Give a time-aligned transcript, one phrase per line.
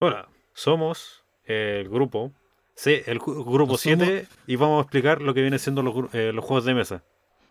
[0.00, 2.32] Hola, somos el grupo,
[2.74, 6.32] sí, el grupo No 7 y vamos a explicar lo que vienen siendo los, eh,
[6.32, 7.02] los juegos de mesa.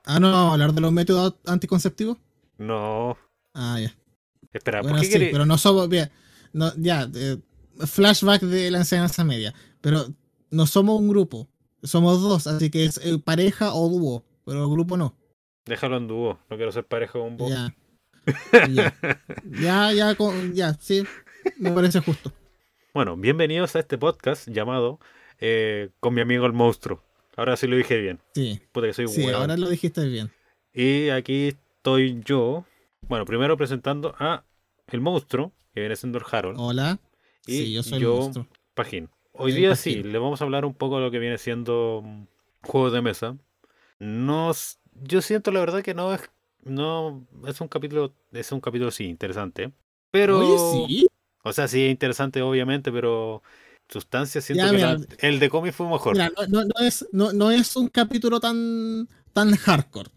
[0.06, 2.18] Ah, no, vamos a hablar de los métodos anticonceptivos.
[2.58, 3.18] No,
[3.54, 3.94] Ah, ya.
[4.54, 5.90] espera, Bueno, ¿por qué sí, pero no somos.
[5.90, 6.10] bien,
[6.54, 7.38] no, ya, eh,
[7.86, 9.54] flashback de la enseñanza media.
[9.82, 10.06] Pero
[10.52, 11.48] no somos un grupo.
[11.84, 14.24] Somos dos, así que es eh, pareja o dúo.
[14.46, 15.16] Pero el grupo no.
[15.66, 17.50] Déjalo en dúo, no quiero ser pareja con vos.
[17.50, 17.76] Ya.
[18.68, 18.94] Ya,
[19.60, 21.04] ya, ya, con- ya, sí.
[21.58, 22.32] Me parece justo.
[22.94, 25.00] Bueno, bienvenidos a este podcast llamado
[25.40, 27.02] eh, Con mi amigo el monstruo.
[27.36, 28.20] Ahora sí lo dije bien.
[28.34, 30.32] Sí, Puta que soy sí, ahora lo dijiste bien.
[30.74, 32.66] Y aquí estoy yo.
[33.02, 34.44] Bueno, primero presentando a
[34.88, 37.00] el monstruo, que viene siendo el Harold, Hola.
[37.46, 38.48] Y Sí, yo soy yo- el monstruo.
[38.74, 39.10] Pajín.
[39.34, 39.94] Hoy el día Pajín.
[39.94, 42.24] sí, le vamos a hablar un poco de lo que viene siendo mm,
[42.64, 43.38] juegos de mesa.
[44.00, 44.52] No,
[45.04, 46.22] yo siento la verdad que no es,
[46.64, 49.72] no es un capítulo, es un capítulo sí interesante,
[50.12, 51.08] pero, Oye, sí.
[51.48, 53.42] O sea sí es interesante obviamente, pero
[53.90, 56.14] sustancia siento Ya, que mira, la- el de cómic fue mejor.
[56.14, 60.10] Mira, no, es, no, no es un capítulo tan, tan hardcore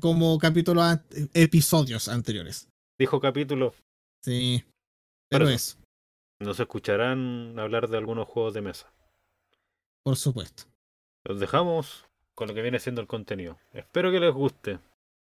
[0.00, 0.98] como capítulos
[1.34, 2.68] episodios anteriores.
[2.98, 3.74] Dijo capítulo,
[4.22, 4.64] Sí.
[5.30, 5.76] Pero eso.
[5.76, 5.78] eso,
[6.40, 8.90] nos escucharán hablar de algunos juegos de mesa.
[10.04, 10.64] por supuesto.
[11.24, 12.04] Los dejamos
[12.36, 13.58] con lo que viene siendo el contenido.
[13.72, 14.78] Espero que les guste.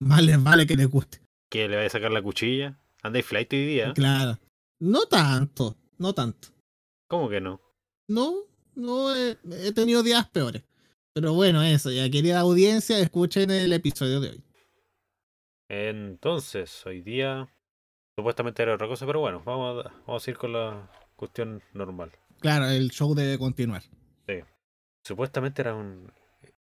[0.01, 1.21] Vale, vale que les guste.
[1.49, 2.77] Que le vaya a sacar la cuchilla.
[3.03, 3.93] Andáis flight hoy día.
[3.93, 4.37] Claro.
[4.79, 6.49] No tanto, no tanto.
[7.07, 7.61] ¿Cómo que no?
[8.07, 8.33] No,
[8.75, 10.63] no he, he tenido días peores.
[11.13, 14.43] Pero bueno, eso, ya querida audiencia, escuchen el episodio de hoy.
[15.69, 17.49] Entonces, hoy día
[18.15, 22.11] supuestamente era otra cosa, pero bueno, vamos a, vamos a ir con la cuestión normal.
[22.39, 23.83] Claro, el show debe continuar.
[25.03, 26.11] Supuestamente era un...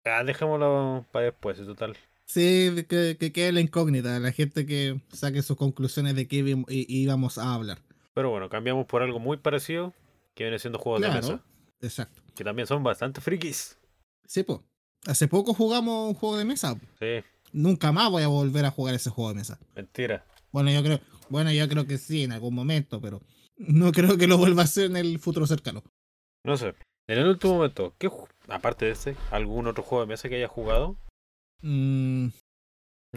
[0.04, 1.98] Ah, dejémoslo para después, y total.
[2.28, 7.40] Sí, que, que quede la incógnita, la gente que saque sus conclusiones de qué íbamos
[7.40, 7.80] a hablar.
[8.16, 9.94] Pero bueno, cambiamos por algo muy parecido,
[10.34, 11.44] que viene siendo juegos de mesa,
[11.82, 12.22] exacto.
[12.34, 13.78] que también son bastante frikis.
[14.26, 14.64] Sí, po.
[15.06, 16.76] Hace poco jugamos un juego de mesa.
[17.00, 19.60] Sí, Nunca más voy a volver a jugar ese juego de mesa.
[19.76, 20.26] mentira.
[20.52, 21.00] Bueno, yo creo,
[21.30, 23.22] bueno, yo creo que sí en algún momento, pero
[23.58, 25.84] no creo que lo vuelva a hacer en el futuro cercano.
[26.46, 26.74] No sé.
[27.08, 28.10] En el último momento, ¿qué
[28.48, 30.98] aparte de ese, algún otro juego de mesa que hayas jugado?
[31.62, 32.30] Mm,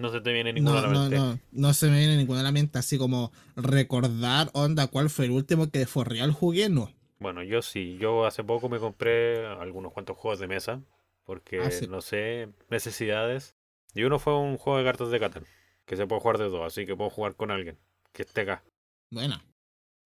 [0.01, 1.17] No se te viene ninguno no, a la no, mente.
[1.17, 5.25] no, no se me viene ninguna a la mente, así como recordar, onda, cuál fue
[5.27, 6.91] el último que fue real jugué, no.
[7.19, 7.97] Bueno, yo sí.
[8.01, 10.81] Yo hace poco me compré algunos cuantos juegos de mesa.
[11.25, 11.87] Porque, Ah, sí.
[11.89, 13.55] no sé, necesidades.
[13.95, 15.45] Y uno fue un juego de cartas de Catán.
[15.85, 17.77] Que se puede jugar de dos, así que puedo jugar con alguien.
[18.13, 18.63] Que esté acá.
[19.11, 19.43] Bueno.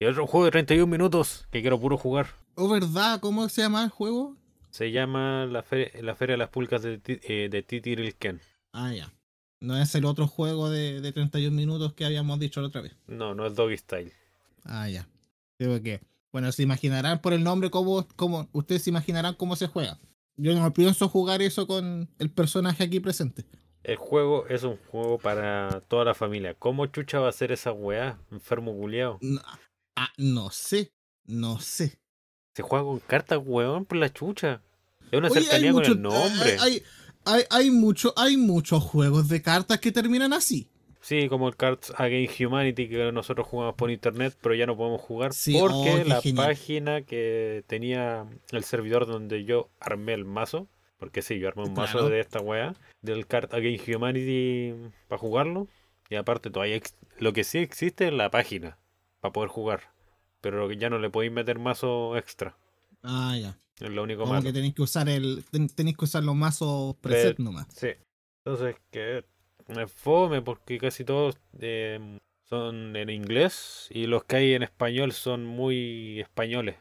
[0.01, 2.27] Y otro juego de 31 minutos que quiero puro jugar.
[2.57, 3.21] ¿O verdad?
[3.21, 4.37] ¿Cómo se llama el juego?
[4.71, 8.41] Se llama La, Fe- la Feria de las Pulcas de, eh, de Titirilken.
[8.73, 9.13] Ah, ya.
[9.63, 12.97] No es el otro juego de, de 31 minutos que habíamos dicho la otra vez.
[13.07, 14.13] No, no es Doggy Style.
[14.65, 15.09] Ah, ya.
[15.57, 16.01] Creo que.
[16.33, 18.49] Bueno, se imaginarán por el nombre cómo, cómo.
[18.53, 19.99] Ustedes se imaginarán cómo se juega.
[20.37, 23.45] Yo no pienso jugar eso con el personaje aquí presente.
[23.85, 26.55] El juego es un juego para toda la familia.
[26.55, 28.19] ¿Cómo chucha va a ser esa weá?
[28.33, 29.19] Enfermo culiao.
[29.21, 29.41] No,
[29.95, 30.93] ah, no sé.
[31.25, 32.01] No sé.
[32.57, 34.61] Se juega con cartas, weón, por la chucha.
[35.13, 36.57] Es una Oye, cercanía con mucho- el nombre.
[36.59, 36.83] Hay, hay,
[37.51, 40.69] hay, mucho, hay muchos juegos de cartas que terminan así.
[41.01, 45.01] Sí, como el Cards Against Humanity que nosotros jugamos por internet, pero ya no podemos
[45.01, 46.47] jugar Sí, porque oh, qué la genial.
[46.47, 50.69] página que tenía el servidor donde yo armé el mazo,
[50.99, 54.75] porque sí, yo armé un mazo de esta weá, del Card Against Humanity
[55.09, 55.67] para jugarlo,
[56.09, 56.81] y aparte todavía
[57.19, 58.79] lo que sí existe es la página
[59.21, 59.91] para poder jugar,
[60.41, 62.57] pero ya no le podéis meter mazo extra,
[63.03, 63.57] Ah, ya.
[63.81, 64.45] Es lo único Como malo.
[64.45, 65.45] que tenéis que usar el.
[65.51, 67.67] ten- Tenéis que usar los mazos preset nomás.
[67.75, 67.89] Sí.
[68.45, 69.25] Entonces, que
[69.69, 72.19] me fome porque casi todos eh,
[72.49, 76.77] son en inglés y los que hay en español son muy españoles.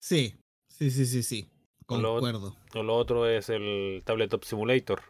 [0.00, 0.36] Sí.
[0.68, 1.48] Sí, sí, sí, sí.
[1.86, 2.56] Con lo- Concuerdo.
[2.74, 5.02] O lo otro es el Tabletop Simulator,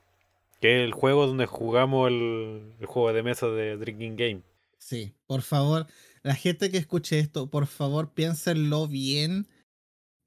[0.61, 4.43] que es el juego donde jugamos el, el juego de mesa de Drinking Game.
[4.79, 5.87] Sí, por favor,
[6.23, 9.47] la gente que escuche esto, por favor, piénsenlo bien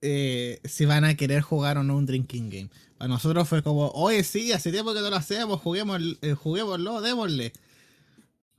[0.02, 2.70] eh, si van a querer jugar o no un drinking game.
[2.98, 7.02] Para nosotros fue como, oye, sí, hace tiempo que no lo hacemos, juguemos, eh, juguémoslo,
[7.02, 7.54] démosle.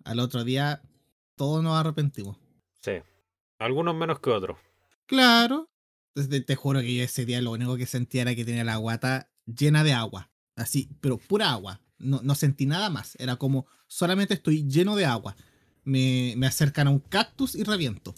[0.04, 0.82] Al otro día,
[1.36, 2.36] todos nos arrepentimos.
[2.80, 2.92] Sí.
[3.58, 4.58] Algunos menos que otros.
[5.06, 5.68] Claro.
[6.14, 8.76] Te, te juro que yo ese día lo único que sentía era que tenía la
[8.76, 10.30] guata llena de agua.
[10.56, 11.80] Así, pero pura agua.
[11.98, 13.16] No, no sentí nada más.
[13.20, 15.36] Era como, solamente estoy lleno de agua.
[15.84, 18.14] Me, me acercan a un cactus y reviento.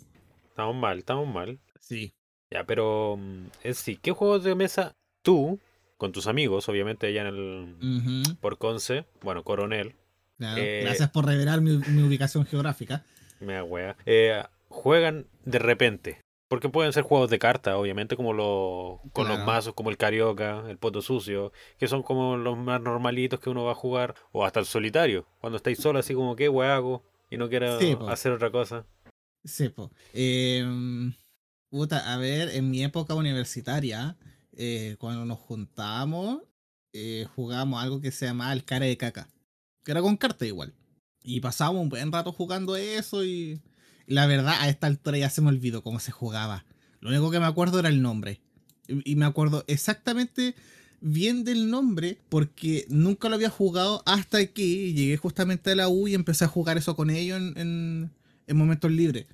[0.48, 1.60] Estamos mal, estamos mal.
[1.80, 2.14] Sí.
[2.54, 5.58] Ya, pero mm, en sí, ¿qué juegos de mesa tú,
[5.96, 7.74] con tus amigos, obviamente allá en el...
[7.82, 9.96] Ujú, por Conce, bueno, Coronel,
[10.38, 10.62] claro.
[10.62, 13.04] Eh, Gracias por revelar mi, mi ubicación geográfica.
[13.40, 16.20] me da eh, juegan de repente.
[16.48, 20.62] Porque pueden ser juegos de cartas, obviamente, como los con los mazos, como el Carioca,
[20.68, 24.44] el Poto Sucio, que son como los más normalitos que uno va a jugar, o
[24.44, 27.02] hasta el solitario, cuando estáis solo, así como, ¿qué wea hago?
[27.30, 28.84] Y no quiero Sí, hacer otra cosa.
[29.44, 29.90] Sí, po.
[30.12, 31.12] Em,
[31.74, 34.16] puta, a ver, en mi época universitaria,
[34.52, 36.42] eh, cuando nos juntábamos,
[36.92, 39.28] eh, jugábamos algo que se llamaba el cara de caca.
[39.82, 40.72] Que era con carta igual.
[41.24, 43.60] Y pasábamos un buen rato jugando eso y,
[44.06, 46.64] la verdad, a esta altura ya se me olvidó cómo se jugaba.
[47.00, 48.40] Lo único que me acuerdo era el nombre.
[48.86, 50.54] Y, me acuerdo exactamente
[51.00, 56.06] bien del nombre porque nunca lo había jugado hasta que llegué justamente a la U
[56.06, 58.10] y empecé a jugar eso con ellos en
[58.46, 59.26] momentos libres.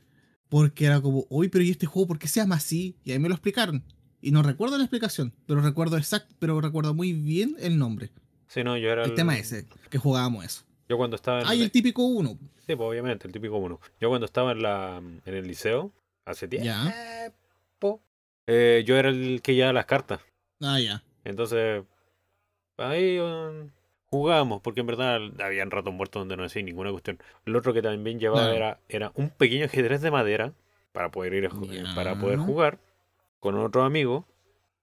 [0.51, 2.97] Porque era como, uy, pero ¿y este juego por qué se llama así?
[3.05, 3.83] Y ahí me lo explicaron.
[4.21, 8.11] Y no recuerdo la explicación, pero recuerdo exacto, pero recuerdo muy bien el nombre.
[8.49, 10.65] Sí, no, yo era El tema ese, que jugábamos eso.
[10.89, 12.37] Yo cuando estaba en Ah, y el típico uno.
[12.67, 13.81] Sí, pues obviamente, el típico uno.
[14.01, 15.93] Yo cuando estaba en la en el liceo,
[16.27, 17.33] hace tiempo, Ya.
[18.47, 20.21] eh, yo era el que llevaba las cartas.
[20.61, 21.03] Ah, ya.
[21.25, 21.85] Entonces,
[22.77, 23.71] ahí um,
[24.11, 27.19] jugábamos, porque en verdad habían ratos muertos donde no hacía ninguna cuestión.
[27.45, 30.53] Lo otro que también llevaba era, era un pequeño ajedrez de madera
[30.93, 31.95] para poder ir a Ya.
[31.95, 32.79] para poder jugar
[33.39, 34.27] con otro amigo.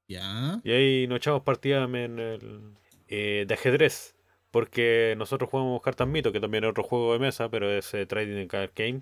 [0.07, 0.61] Ya.
[0.63, 2.61] Y ahí nos echamos partidas en el,
[3.07, 4.15] eh, de ajedrez.
[4.49, 8.05] Porque nosotros jugamos cartas mito, que también es otro juego de mesa, pero es eh,
[8.05, 9.01] Trading Card Game.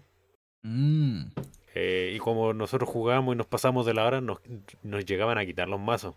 [0.64, 1.28] Mm.
[1.76, 4.40] Eh, y como nosotros jugamos y nos pasamos de la hora, nos,
[4.82, 6.16] nos llegaban a quitar los mazos.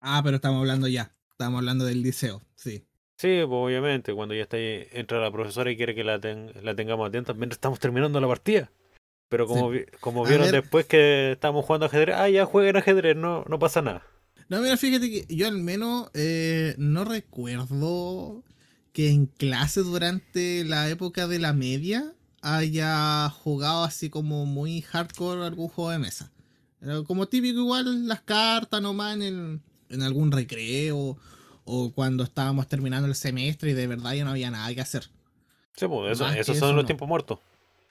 [0.00, 1.14] Ah, pero estamos hablando ya.
[1.30, 2.84] Estamos hablando del liceo, sí.
[3.18, 6.52] Sí, pues obviamente, cuando ya está ahí, entra la profesora y quiere que la, ten-
[6.62, 8.70] la tengamos atenta mientras estamos terminando la partida.
[9.28, 9.80] Pero como, Sí.
[10.00, 10.62] como vieron ver.
[10.62, 14.02] después que estábamos jugando ajedrez, ah, ya jueguen ajedrez, no, no pasa nada.
[14.48, 18.44] No, mira, fíjate que yo al menos eh, no recuerdo
[18.92, 25.44] que en clase durante la época de la media haya jugado así como muy hardcore
[25.44, 26.30] algún juego de mesa.
[26.80, 29.60] Era como típico igual las cartas nomás en, el-
[29.90, 31.18] en algún recreo
[31.68, 35.04] o cuando estábamos terminando el semestre y de verdad ya no había nada que hacer.
[35.76, 36.86] Sí, pues eso- esos eso son los no.
[36.86, 37.38] tiempos muertos.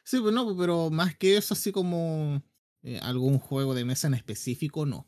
[0.04, 2.42] Sí, pues no, pero más que eso, así como
[2.84, 5.06] eh, algún juego de mesa en específico, no.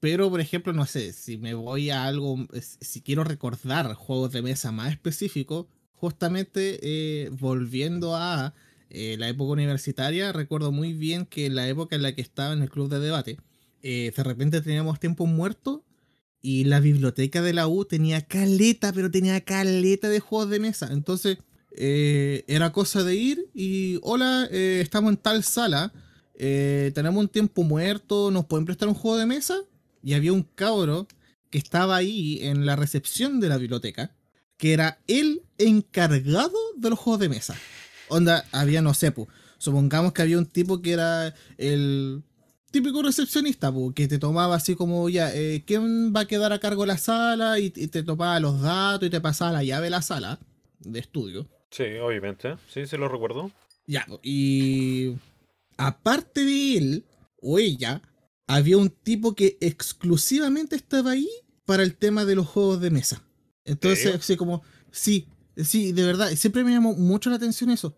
[0.00, 2.36] Pero, por ejemplo, no sé, si me voy a algo,
[2.80, 8.52] si quiero recordar juegos de mesa más específicos, justamente eh, volviendo a
[8.90, 12.52] eh, la época universitaria, recuerdo muy bien que en la época en la que estaba
[12.52, 13.38] en el club de debate,
[13.82, 15.84] eh, de repente teníamos tiempo muerto
[16.42, 20.88] y la biblioteca de la U tenía caleta, pero tenía caleta de juegos de mesa.
[20.90, 21.38] Entonces,
[21.70, 25.92] eh, era cosa de ir y, hola, eh, estamos en tal sala,
[26.34, 29.56] eh, tenemos un tiempo muerto, ¿nos pueden prestar un juego de mesa?
[30.02, 31.06] Y había un cabro
[31.48, 34.14] que estaba ahí en la recepción de la biblioteca,
[34.56, 37.56] que era el encargado de los juegos de mesa.
[38.08, 39.14] Onda, había, no sé,
[39.58, 42.24] supongamos que había un tipo que era el
[42.72, 46.58] típico recepcionista, pu, que te tomaba así como, ya, eh, ¿quién va a quedar a
[46.58, 47.60] cargo de la sala?
[47.60, 50.40] Y, y te tomaba los datos y te pasaba la llave de la sala
[50.80, 51.48] de estudio.
[51.70, 52.56] Sí, obviamente.
[52.68, 53.52] Sí, sí lo recuerdo.
[53.86, 55.14] Ya, y
[55.76, 57.04] aparte de él
[57.40, 58.02] o ella,
[58.46, 61.28] había un tipo que exclusivamente estaba ahí
[61.64, 63.22] para el tema de los juegos de mesa.
[63.64, 67.96] Entonces, así como, sí, sí, de verdad, siempre me llamó mucho la atención eso,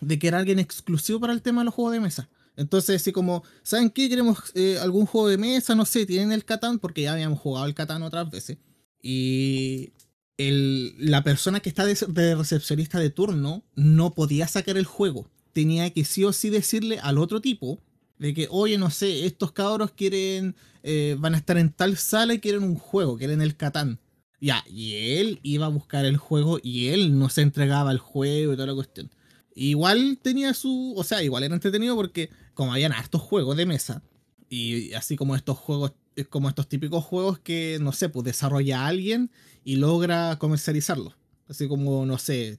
[0.00, 2.28] de que era alguien exclusivo para el tema de los juegos de mesa.
[2.60, 4.08] Entonces, así como, ¿saben qué?
[4.10, 7.66] Queremos eh, algún juego de mesa, no sé, tienen el Catán, porque ya habíamos jugado
[7.66, 8.58] el Catán otras veces.
[9.02, 9.92] Y
[10.36, 15.30] el- la persona que está de, recepcionista de turno no podía sacar el juego.
[15.54, 17.80] Tenía que sí o sí decirle al otro tipo
[18.18, 22.34] de que, oye, no sé, estos cabros quieren, eh, van a estar en tal sala
[22.34, 23.98] y quieren un juego, quieren el Catán.
[24.40, 28.52] Ya, y él iba a buscar el juego y él no se entregaba el juego
[28.52, 29.10] y toda la cuestión.
[29.54, 34.02] Igual tenía su, o sea, igual era entretenido porque como habían hartos juegos de mesa
[34.48, 35.92] y así como estos juegos,
[36.28, 39.30] como estos típicos juegos que, no sé, pues desarrolla alguien
[39.64, 41.14] y logra comercializarlo.
[41.48, 42.58] Así como, no sé,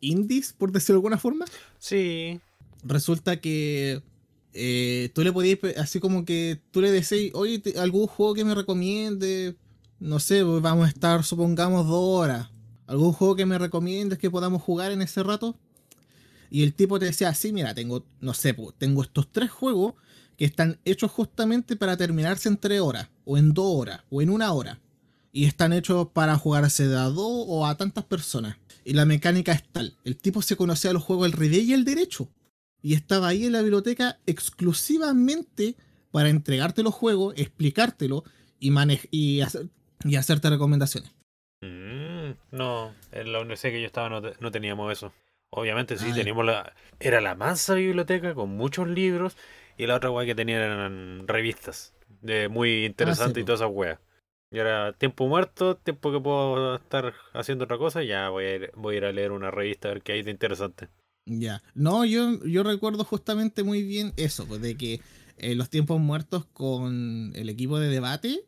[0.00, 1.44] indies, por decirlo de alguna forma.
[1.78, 2.40] Sí.
[2.84, 4.02] Resulta que
[4.52, 8.44] eh, tú le podías, así como que tú le decís, oye, te- algún juego que
[8.44, 9.56] me recomiende,
[10.00, 12.48] no sé, pues vamos a estar, supongamos, dos horas.
[12.86, 15.56] ¿Algún juego que me recomiendes que podamos jugar en ese rato?
[16.54, 19.94] Y el tipo te decía, sí, mira, tengo, no sé, tengo estos tres juegos
[20.36, 24.28] que están hechos justamente para terminarse en tres horas, o en dos horas, o en
[24.28, 24.78] una hora.
[25.32, 28.58] Y están hechos para jugarse de a dos o a tantas personas.
[28.84, 29.96] Y la mecánica es tal.
[30.04, 32.28] El tipo se conocía los juegos el revés y el derecho.
[32.82, 35.74] Y estaba ahí en la biblioteca exclusivamente
[36.10, 38.24] para entregarte los juegos, explicártelo
[38.60, 38.70] y,
[39.10, 39.70] y, hacer-
[40.04, 41.10] y hacerte recomendaciones.
[41.62, 45.12] Mm, no, en la universidad que yo estaba no, no teníamos eso.
[45.54, 46.72] Obviamente sí, Ah, teníamos la...
[46.98, 49.36] Era la mansa biblioteca con muchos libros
[49.76, 51.94] Y la otra weá que tenía eran revistas.
[52.20, 53.98] De muy interesante y todas esas weas.
[54.50, 58.72] Y ahora, tiempo muerto, tiempo que puedo estar haciendo otra cosa, ya voy a ir,
[58.76, 60.88] voy a, ir a leer una revista a ver qué hay de interesante.
[61.26, 61.62] Ya.
[61.74, 65.00] No, yo, yo recuerdo justamente muy bien eso, pues de que
[65.38, 68.44] en los tiempos muertos con el equipo de debate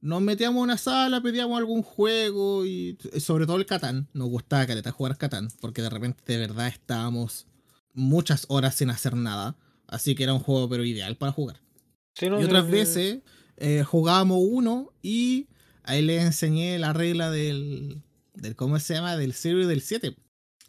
[0.00, 4.08] nos metíamos a una sala, pedíamos algún juego y sobre todo el Catán.
[4.12, 7.46] Nos gustaba caleta jugar Catán, porque de repente de verdad estábamos
[7.92, 9.56] muchas horas sin hacer nada.
[9.86, 11.60] Así que era un juego pero ideal para jugar.
[12.14, 13.20] Sí, no, Y otras veces
[13.56, 15.48] eh, jugábamos uno y
[15.82, 18.02] ahí le enseñé la regla del,
[18.34, 19.16] del ¿cómo se llama?
[19.16, 20.16] Del 0 y del 7.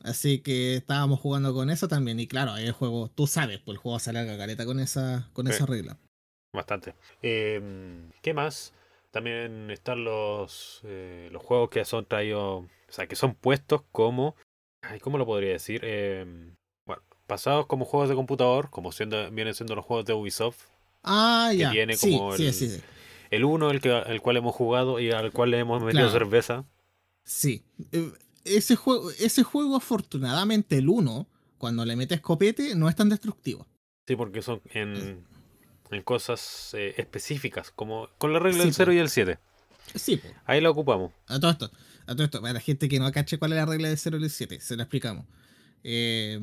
[0.03, 2.19] Así que estábamos jugando con eso también.
[2.19, 5.29] Y claro, ahí el juego, tú sabes, pues el juego sale a cagareta con esa,
[5.34, 5.53] con Sí.
[5.53, 5.98] esa regla.
[6.53, 6.93] Bastante.
[7.24, 8.74] Eh, ¿Qué más?
[9.21, 14.36] También están los, eh, los juegos que son traídos, o sea, que son puestos como,
[14.83, 15.81] ay, ¿cómo lo podría decir?
[15.83, 16.24] Eh,
[16.86, 20.67] bueno, pasados como juegos de computador, como siendo, vienen siendo los juegos de Ubisoft.
[21.01, 21.71] Ah, Que ya.
[21.71, 22.81] tiene como sí, el- sí, sí.
[23.31, 26.19] El uno, el, que, el cual hemos jugado y al cual le hemos metido Claro.
[26.19, 26.65] cerveza.
[27.24, 27.63] Sí.
[27.93, 28.12] Eh,
[28.45, 33.65] Ese juego, ese juego, afortunadamente, el 1, cuando le metes copete, no es tan destructivo.
[34.07, 35.25] Sí, porque son en,
[35.91, 38.94] en cosas eh, específicas, como con la regla Sí, del 0 po.
[38.94, 39.39] y el 7.
[39.96, 40.22] Sí.
[40.46, 41.12] Ahí la ocupamos.
[41.27, 41.72] A todo esto,
[42.06, 44.17] a todo esto, para la gente que no cache cuál es la regla del 0
[44.20, 45.25] y el 7, se la explicamos.
[45.84, 46.39] Eh,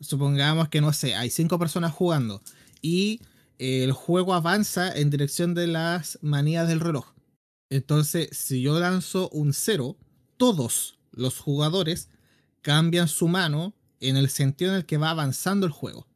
[0.00, 2.42] supongamos que, no sé, hay cinco personas jugando
[2.82, 3.20] y
[3.58, 7.12] eh, el juego avanza en dirección de las manías del reloj.
[7.70, 9.96] Entonces, si yo lanzo un 0,
[10.36, 12.08] todos los jugadores
[12.62, 16.06] cambian su mano en el sentido en el que va avanzando el juego.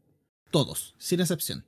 [0.50, 1.64] Todos, sin excepción.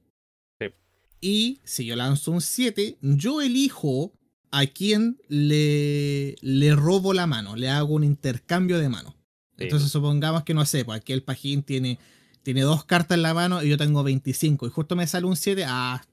[1.24, 4.12] Y si yo lanzo un 7, yo elijo
[4.50, 9.16] a quién le, le robo la mano, le hago un intercambio de mano.
[9.56, 9.64] Sí.
[9.64, 11.98] Entonces supongamos que no sé, pues aquí el pajín tiene,
[12.42, 15.36] tiene dos cartas en la mano y yo tengo 25 y justo me sale un
[15.36, 16.04] 7, ah,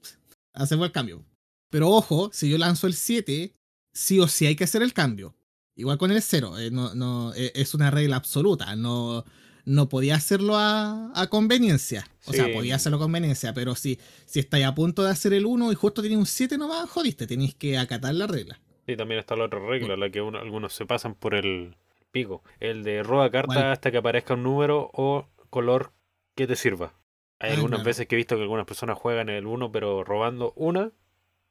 [0.54, 1.22] hacemos el cambio.
[1.68, 3.54] Pero ojo, si yo lanzo el 7,
[3.92, 5.36] sí o sí hay que hacer el cambio.
[5.76, 9.26] Igual con el 0, eh, no, no, eh, es una regla absoluta, no,
[9.64, 12.06] no podía hacerlo a, a conveniencia.
[12.26, 15.46] O sea, podía hacerlo a conveniencia, pero si, si estáis a punto de hacer el
[15.46, 18.60] 1 y justo tenéis un 7 nomás, jodiste, tenéis que acatar la regla.
[18.86, 21.76] Sí, también está la otra regla, la que uno- algunos se pasan por el
[22.10, 22.42] pico.
[22.60, 23.66] El de roba carta ¿Cuál?
[23.72, 25.92] hasta que aparezca un número o color
[26.34, 26.94] que te sirva.
[27.38, 27.84] Hay Ah, algunas claro.
[27.86, 30.90] veces que he visto que algunas personas juegan el 1 pero robando una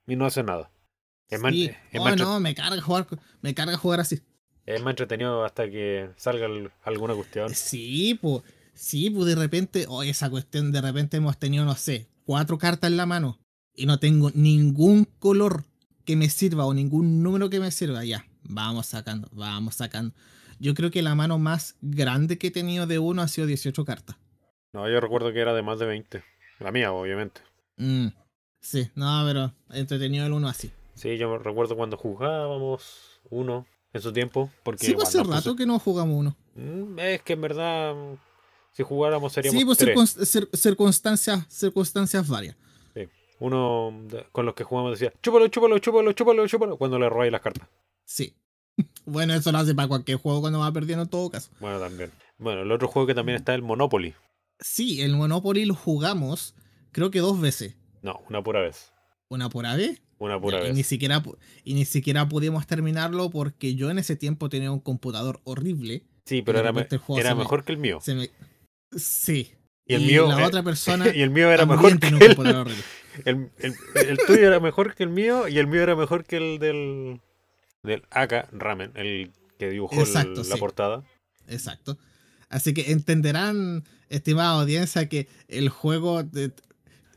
[0.08, 0.72] y no hacen nada.
[1.30, 1.72] Es más, Sí.
[1.92, 3.08] es Oh, no, me carga jugar,
[3.42, 4.22] me carga jugar así.
[4.66, 7.54] Es más entretenido hasta que salga el- alguna cuestión.
[7.54, 12.08] Sí, pues, sí, pues de repente, o esa cuestión, de repente hemos tenido, no sé,
[12.26, 13.40] cuatro cartas en la mano
[13.76, 15.66] y no tengo ningún color
[16.06, 18.04] que me sirva o ningún número que me sirva.
[18.06, 20.14] Ya, vamos sacando, vamos sacando.
[20.60, 23.84] Yo creo que la mano más grande que he tenido de uno ha sido 18
[23.86, 24.16] cartas.
[24.74, 26.24] No, yo recuerdo que era de más de 20.
[26.60, 27.42] La mía, obviamente.
[27.78, 28.08] Mm,
[28.60, 30.72] sí, no, pero entretenido el uno así.
[30.94, 34.50] Sí, yo me recuerdo cuando jugábamos uno en su tiempo.
[34.64, 36.36] Porque Sí, pues hace nos rato que no jugamos uno.
[36.56, 38.16] Mm, Es que en verdad, mm,
[38.74, 39.96] si jugáramos seríamos Sí, pues tres.
[39.98, 42.56] circun- cir- circunstancias, circunstancias varias.
[43.40, 47.32] Uno de- con los que jugamos decía, chúpalo, chúpalo, chúpalo, chúpalo, chúpalo, cuando le robáis
[47.32, 47.68] las cartas.
[48.06, 48.36] Sí.
[49.06, 51.50] bueno, eso lo hace para cualquier juego cuando va perdiendo en todo caso.
[51.60, 52.12] Bueno, también.
[52.38, 54.14] Bueno, el otro juego que también está es el Monopoly.
[54.60, 56.54] Sí, el Monopoly lo jugamos,
[56.92, 57.76] creo que dos veces.
[58.04, 58.92] No, una pura vez.
[59.28, 60.02] Una por vez.
[60.22, 60.76] Una pura y, vez.
[60.76, 61.24] ni siquiera,
[61.64, 66.04] y ni siquiera pudimos terminarlo porque yo en ese tiempo tenía un computador horrible.
[66.28, 67.98] Sí, pero era, me- me- mejor que el mío.
[68.04, 68.30] Se me...
[68.96, 69.52] Sí.
[69.88, 72.20] Y el mío, La eh, otra persona y el mío era también mejor que el,
[72.20, 72.84] computador horrible.
[73.26, 76.38] el, el- el tuyo era mejor que el mío y el mío era mejor que
[76.38, 77.20] el del
[77.82, 80.60] del Aka Ramen, el que dibujó Exacto, la sí.
[80.60, 81.04] portada.
[81.48, 81.98] Exacto.
[82.48, 86.22] Así que entenderán, estimada audiencia, que el juego.
[86.22, 86.52] de-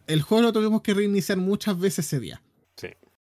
[0.06, 2.40] el juego lo tuvimos que reiniciar muchas veces ese día.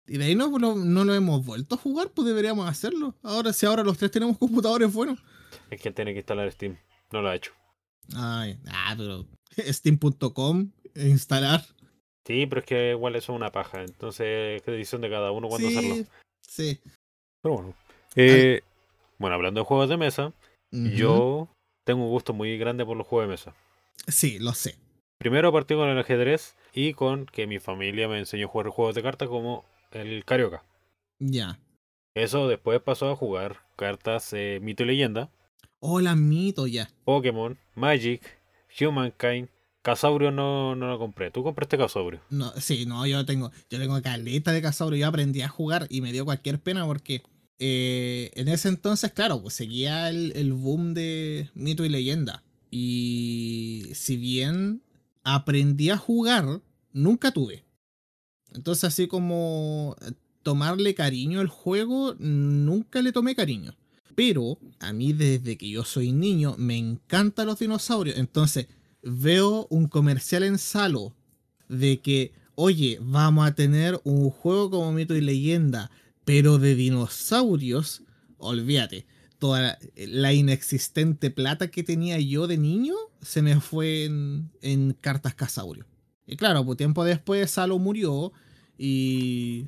[0.06, 3.14] Y de ahí no lo, no lo hemos vuelto a jugar, pues deberíamos hacerlo.
[3.22, 5.22] Ahora, si ahora los tres tenemos computadores buenos.
[5.70, 6.76] Es que él tiene que instalar Steam.
[7.10, 7.52] No lo ha hecho.
[8.14, 9.26] Ay, ah, pero.
[9.72, 11.64] Steam.com, instalar.
[12.26, 13.82] Sí, pero es que igual eso es una paja.
[13.82, 16.06] Entonces es decisión de cada uno cuándo hacerlo.
[16.40, 16.80] Sí.
[17.42, 17.74] Pero bueno.
[18.16, 18.62] Eh,
[19.18, 20.32] bueno, hablando de juegos de mesa,
[20.70, 21.48] yo
[21.84, 23.54] tengo un gusto muy grande por los juegos de mesa.
[24.08, 24.76] Sí, lo sé.
[25.18, 28.94] Primero partí con el ajedrez y con que mi familia me enseñó a jugar juegos
[28.94, 29.64] de cartas como
[29.94, 30.64] el Carioca.
[31.18, 31.58] Ya.
[32.14, 35.30] Eso después pasó a jugar cartas eh, mito y leyenda,
[35.86, 36.88] Hola, mito, ya.
[37.04, 38.22] Pokémon, Magic,
[38.80, 39.50] Humankind.
[39.82, 41.30] Casaurio no, no lo compré.
[41.30, 42.22] ¿Tú compraste Casaurio?
[42.30, 44.98] No, sí, no, yo tengo, yo tengo caleta de Casaurio.
[44.98, 47.22] Yo aprendí a jugar y me dio cualquier pena porque
[47.58, 52.42] eh, en ese entonces, claro, pues seguía el, el boom de mito y leyenda.
[52.70, 54.80] Y si bien
[55.22, 56.62] aprendí a jugar,
[56.94, 57.63] nunca tuve.
[58.54, 63.74] Entonces, así como eh, tomarle cariño al juego, nunca le tomé cariño.
[64.14, 68.16] Pero a mí desde que yo soy niño me encantan los dinosaurios.
[68.16, 68.68] Entonces
[69.02, 71.14] veo un comercial en Salo
[71.68, 75.90] de que, oye, vamos a tener un juego como mito y leyenda,
[76.24, 78.02] pero de dinosaurios.
[78.38, 79.06] Olvídate,
[79.38, 85.34] toda la, inexistente plata que tenía yo de niño se me fue en, en cartas
[85.34, 85.86] casaurio.
[86.26, 88.32] Y claro, pues tiempo después Salo murió
[88.78, 89.66] y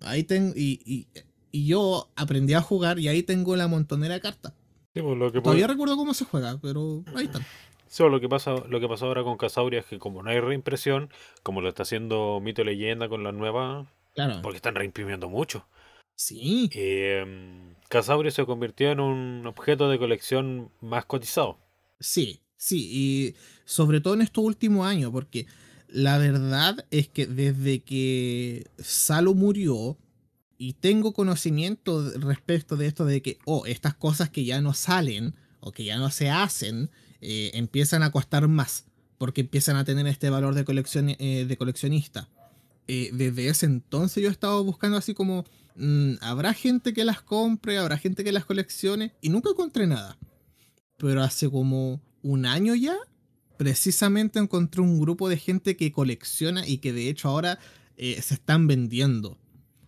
[0.00, 1.06] ahí tengo y,
[1.52, 4.52] y, yo aprendí a jugar y ahí tengo la montonera de cartas.
[4.92, 7.42] Pues, lo que Todavía recuerdo cómo se juega, pero ahí están.
[7.86, 10.30] Sí, pues, lo que pasa, lo que pasó ahora con Casauria es que como no
[10.30, 11.10] hay reimpresión,
[11.42, 14.40] como lo está haciendo Mito y Leyenda con la nueva, claro.
[14.42, 15.66] porque están reimprimiendo mucho.
[16.16, 16.70] Sí.
[16.74, 21.58] Eh, Casauria se convirtió en un objeto de colección más cotizado.
[22.00, 25.46] Sí, sí, y sobre todo en estos últimos años, porque
[25.94, 29.96] la verdad es que desde que Salo murió,
[30.58, 35.34] y tengo conocimiento respecto de esto de que, oh, estas cosas que ya no salen
[35.60, 38.86] o que ya no se hacen, eh, empiezan a costar más,
[39.18, 40.64] porque empiezan a tener este valor de,
[41.18, 42.28] eh, de coleccionista.
[42.88, 45.44] Eh, desde ese entonces yo he estado buscando así como,
[45.76, 47.78] mm, ¿habrá gente que las compre?
[47.78, 49.12] ¿Habrá gente que las coleccione?
[49.20, 50.18] Y nunca encontré nada.
[50.96, 52.96] Pero hace como un año ya
[53.56, 57.58] precisamente encontré un grupo de gente que colecciona y que de hecho ahora
[57.96, 59.38] eh, se están vendiendo.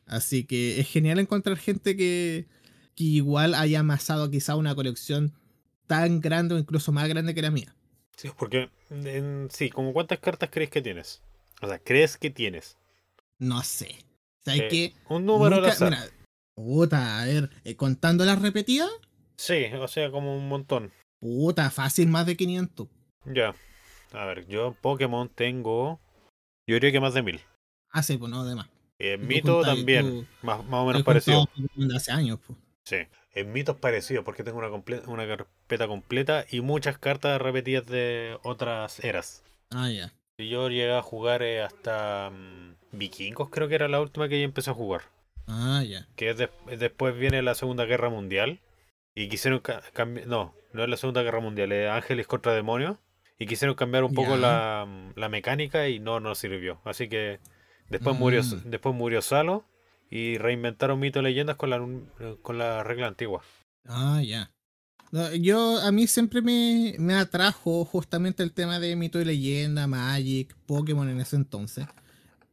[0.07, 2.47] Así que es genial encontrar gente que,
[2.95, 5.33] que igual haya amasado quizá una colección
[5.87, 7.75] tan grande o incluso más grande que la mía.
[8.17, 11.23] Sí, porque en, sí, como cuántas cartas crees que tienes.
[11.61, 12.77] O sea, ¿crees que tienes?
[13.39, 14.05] No sé.
[14.45, 16.05] ¿Sabes eh, que Un número nunca, mira,
[16.55, 18.91] puta, a ver, eh, contando las repetidas.
[19.37, 20.93] Sí, o sea, como un montón.
[21.19, 22.89] Puta, fácil, más de 500.
[23.27, 23.55] Ya.
[24.13, 26.01] A ver, yo Pokémon tengo.
[26.67, 27.41] Yo diría que más de mil.
[27.91, 28.69] Ah, sí, pues no, de más.
[28.99, 31.49] En Mito también, más, más, o menos parecido.
[31.95, 32.59] Hace años, pues.
[32.85, 32.97] Sí,
[33.33, 34.71] en Mitos parecido, porque tengo una,
[35.07, 39.43] una carpeta completa y muchas cartas repetidas de otras eras.
[39.71, 40.13] Ah, ya.
[40.39, 44.45] Yo llegué a jugar eh, hasta mm, Vikingos, creo que era la última que yo
[44.45, 45.03] empecé a jugar.
[45.47, 46.07] Ah, ya.
[46.17, 48.61] Que después viene la Segunda Guerra Mundial.
[49.15, 50.27] Y quisieron cambiar.
[50.27, 52.99] No, no es la Segunda Guerra Mundial, es Ángeles contra Demonios.
[53.39, 56.81] Y quisieron cambiar un poco la, la, mecánica y no nos sirvió.
[56.85, 57.39] Así que
[57.91, 58.71] después murió mm.
[58.71, 59.65] después murió Salo
[60.11, 61.87] y reinventaron mitos y leyendas con la,
[62.43, 63.43] con la regla antigua.
[63.85, 64.53] Ah, ya.
[65.39, 70.55] Yo, a mí siempre me, me, atrajo justamente el tema de mito y leyenda, Magic,
[70.67, 71.87] Pokémon en ese entonces.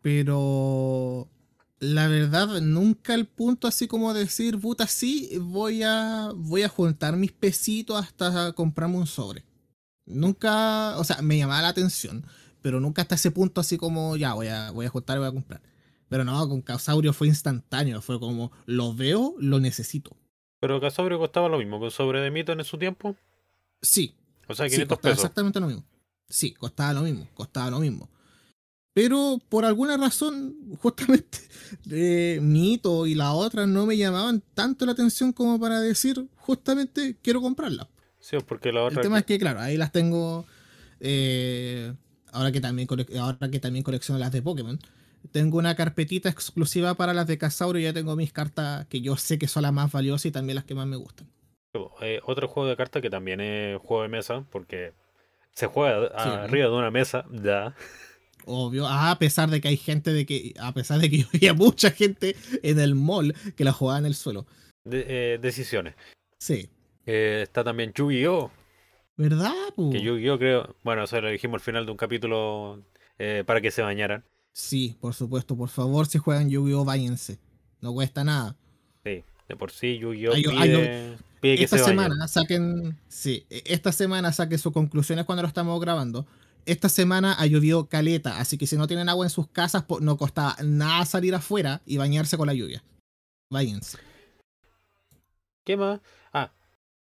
[0.01, 1.27] Pero
[1.79, 7.17] la verdad, nunca el punto así como decir, puta, sí, voy a, voy a juntar
[7.17, 9.43] mis pesitos hasta comprarme un sobre.
[10.05, 12.25] Nunca, o sea, me llamaba la atención,
[12.61, 15.29] pero nunca hasta ese punto así como, ya, voy a, voy a juntar y voy
[15.29, 15.61] a comprar.
[16.09, 20.15] Pero no, con Casaurio fue instantáneo, fue como, lo veo, lo necesito.
[20.59, 23.15] ¿Pero Casaurio costaba lo mismo con sobre de mito en su tiempo?
[23.81, 24.15] Sí.
[24.47, 25.83] O sea, 500 sí, Exactamente lo mismo.
[26.29, 28.09] Sí, costaba lo mismo, costaba lo mismo.
[28.93, 31.39] Pero por alguna razón, justamente,
[31.83, 37.17] de Mito y la otra no me llamaban tanto la atención como para decir, justamente,
[37.21, 37.89] quiero comprarla.
[38.23, 39.01] Sí, porque la otra.
[39.01, 40.45] El tema es que, claro, ahí las tengo.
[41.01, 41.93] Eh,
[42.31, 42.87] ahora, que también
[43.19, 44.79] ahora que también colecciono las de Pokémon.
[45.33, 49.17] Tengo una carpetita exclusiva para las de Casauro y ya tengo mis cartas que yo
[49.17, 51.27] sé que son las más valiosas y también las que más me gustan.
[52.01, 54.93] Eh, otro juego de cartas que también es juego de mesa, porque
[55.51, 57.75] se juega arriba de una mesa, ya.
[58.45, 61.91] Obvio, a pesar de que hay gente de que, a pesar de que había mucha
[61.91, 64.45] gente en el mall que la jugaba en el suelo.
[64.89, 65.95] Eh, decisiones.
[66.37, 66.69] Sí.
[67.05, 68.51] Eh, está también Yu-Gi-Oh!
[69.17, 69.53] ¿Verdad?
[69.75, 70.39] Que Yu-Gi-Oh!
[70.39, 72.83] creo, bueno, eso lo dijimos al final de un capítulo
[73.45, 74.23] para que se bañaran.
[74.51, 76.85] Sí, por supuesto, por favor, si juegan Yu-Gi-Oh!
[76.85, 77.39] váyanse.
[77.81, 78.55] No cuesta nada.
[79.03, 80.33] Sí, de por sí Yu-Gi-Oh!
[80.33, 85.41] Pide, pide, que esta se semana saquen, sí, e, esta semana saquen sus conclusiones cuando
[85.41, 86.25] lo estamos grabando.
[86.65, 90.17] Esta semana ha llovido caleta, así que si no tienen agua en sus casas, no
[90.17, 92.81] costaba nada salir afuera y bañarse con la lluvia.
[93.49, 93.97] Váyanse.
[95.65, 95.99] ¿Qué más?
[96.31, 96.53] Ah,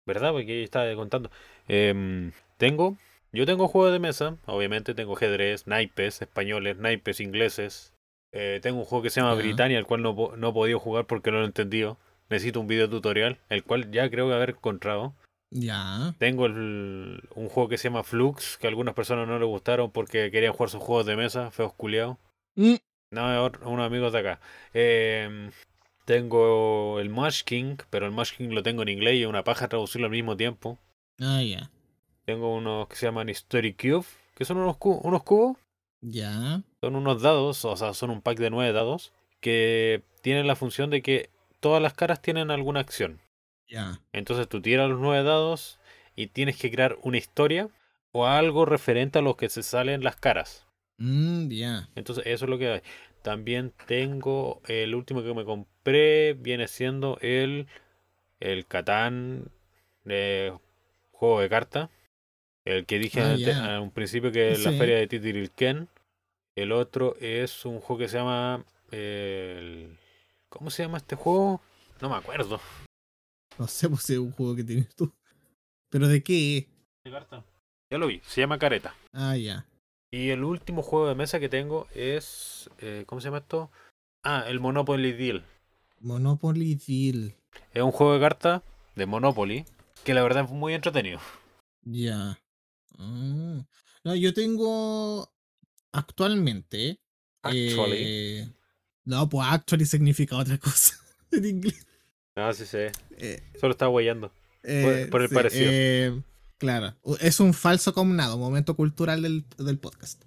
[0.06, 0.32] ¿verdad?
[0.32, 1.32] Porque estaba contando.
[1.68, 2.98] Eh, tengo
[3.36, 7.92] yo tengo juegos de mesa, obviamente tengo ajedrez, naipes españoles, naipes ingleses.
[8.32, 11.06] Eh, tengo un juego que se llama Britannia, el cual no, no he podido jugar
[11.06, 11.98] porque no lo he entendido.
[12.30, 15.14] Necesito un video tutorial, el cual ya creo que haber encontrado.
[15.52, 16.16] Ya.
[16.18, 20.32] Tengo un juego que se llama Flux, que a algunas personas no le gustaron porque
[20.32, 22.16] querían jugar sus juegos de mesa, feos culiados.
[22.56, 22.76] Mm.
[23.12, 24.40] No, unos amigos de acá.
[24.74, 25.52] Em,
[26.06, 29.44] tengo el Mush King, pero el Mush King lo tengo en inglés y es una
[29.44, 30.80] paja traducirlo al mismo tiempo.
[31.20, 31.72] Ah, ya.
[32.26, 35.58] Tengo unos que se llaman Story Cube, que son unos, unos cubos.
[36.02, 36.62] Ya.
[36.82, 40.90] Son unos dados, o sea, son un pack de nueve dados que tienen la función
[40.90, 43.20] de que todas las caras tienen alguna acción.
[43.68, 44.00] Ya.
[44.14, 45.80] Entonces tú tiras los nueve dados
[46.16, 47.70] y tienes que crear una historia
[48.12, 50.66] o algo referente a lo que se sale en las caras.
[50.98, 51.90] Mm, ya.
[51.96, 52.82] Entonces eso es lo que hay.
[53.22, 57.68] También tengo el último que me compré, viene siendo el,
[58.40, 59.50] el Catán
[60.04, 60.54] de
[61.12, 61.90] juego de carta.
[62.66, 65.88] El que dije Ah, a un principio que es la feria de Titililquén.
[66.56, 68.66] El otro es un juego que se llama...
[68.92, 69.98] el-
[70.50, 71.62] ¿Cómo se llama este juego?
[72.02, 72.60] No me acuerdo.
[73.60, 75.14] No sé, pues si es un juego que tienes tú.
[75.92, 76.68] ¿Pero de qué?
[77.04, 77.44] ¿De carta?
[77.92, 78.96] Ya lo vi, se llama Careta.
[79.14, 79.66] Ah, ya.
[80.12, 82.70] Y el último juego de mesa que tengo es...
[82.80, 83.70] eh, ¿Cómo se llama esto?
[84.24, 85.46] Ah, el Monopoly Deal.
[86.00, 87.36] Monopoly Deal.
[87.74, 88.62] Es un juego de cartas
[88.96, 89.66] de Monopoly
[90.04, 91.20] que la verdad es muy entretenido.
[91.84, 92.40] Ya.
[92.98, 93.66] Ah.
[94.04, 95.30] No, yo tengo
[95.92, 97.00] actualmente.
[97.42, 97.98] Actually.
[98.00, 98.50] eh,
[99.06, 100.96] no, pues actually significa otra cosa
[101.32, 101.86] en inglés.
[102.36, 102.78] Ah, sí, sí.
[103.18, 104.32] Eh, Solo estaba guayando.
[104.64, 105.70] eh, por el parecido.
[105.72, 106.22] eh,
[106.58, 106.96] claro.
[107.22, 110.24] Es un falso combinado, momento cultural del, del podcast.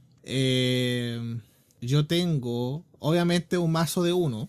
[1.81, 4.49] Yo tengo, obviamente, un mazo de uno.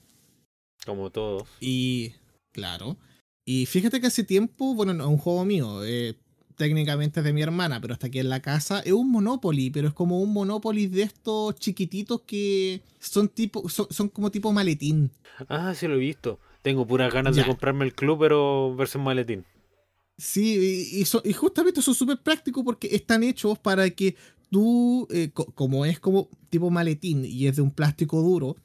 [0.86, 1.44] Como todos.
[1.60, 2.14] Y,
[2.52, 2.98] claro.
[3.46, 6.16] Y fíjate que hace tiempo, bueno, no es un juego mío, eh,
[6.56, 9.88] técnicamente es de mi hermana, pero hasta aquí en la casa, es un Monopoly, pero
[9.88, 15.12] es como un Monopoly de estos chiquititos que son tipo, son, son como tipo maletín.
[15.48, 16.40] Ah, sí lo he visto.
[16.62, 17.44] Tengo puras ganas Ya.
[17.44, 19.46] de comprarme el club, pero versión maletín.
[20.18, 20.58] Sí,
[20.92, 24.16] y, y y justamente son súper prácticos porque están hechos para que
[24.52, 28.58] tú, eh, co- como es como tipo maletín y es de un plástico duro,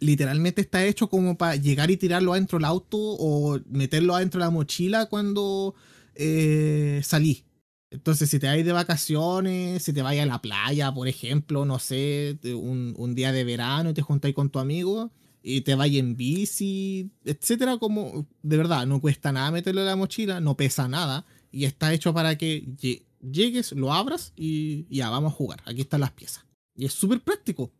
[0.00, 4.46] literalmente está hecho como para llegar y tirarlo adentro del auto o meterlo adentro de
[4.46, 5.74] la mochila cuando
[6.14, 7.44] eh, salí.
[7.90, 11.78] Entonces, si te vas de vacaciones, si te vas a la playa, por ejemplo, no
[11.78, 16.00] sé, un, un día de verano y te juntáis con tu amigo y te vayas
[16.00, 20.88] en bici, etcétera, como de verdad, no cuesta nada meterlo en la mochila, no pesa
[20.88, 25.62] nada y está hecho para que lle- llegues, lo abras y ya vamos a jugar.
[25.64, 26.44] Aquí están las piezas.
[26.74, 27.70] Y es súper práctico.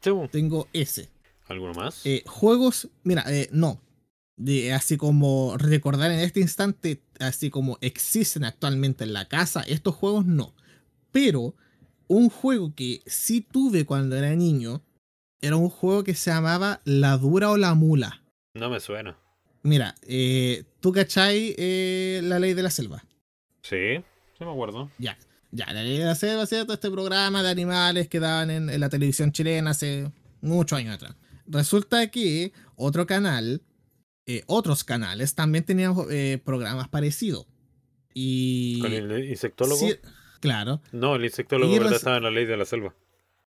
[0.00, 0.10] Sí.
[0.30, 1.10] Tengo ese.
[1.48, 2.04] ¿Alguno más?
[2.04, 3.80] Eh, juegos, mira, eh, no.
[4.36, 9.94] De, así como recordar en este instante, así como existen actualmente en la casa, estos
[9.94, 10.54] juegos no.
[11.10, 11.54] Pero
[12.08, 14.82] un juego que sí tuve cuando era niño
[15.40, 18.22] era un juego que se llamaba La Dura o la Mula.
[18.54, 19.18] No me suena.
[19.62, 23.04] Mira, eh, ¿tú cachai eh, la ley de la selva?
[23.62, 23.96] Sí,
[24.38, 24.90] sí me acuerdo.
[24.98, 25.18] Ya,
[25.50, 26.72] ya, la ley de la selva, ¿cierto?
[26.72, 31.16] Este programa de animales que daban en, en la televisión chilena hace muchos años atrás.
[31.48, 33.62] Resulta que otro canal,
[34.26, 37.46] eh, otros canales también tenían eh, programas parecidos.
[38.14, 38.80] Y.
[38.80, 39.78] ¿Con el insectólogo?
[39.78, 39.94] Sí,
[40.40, 40.80] claro.
[40.92, 42.94] No, el insectólogo estaba en la ley de la selva.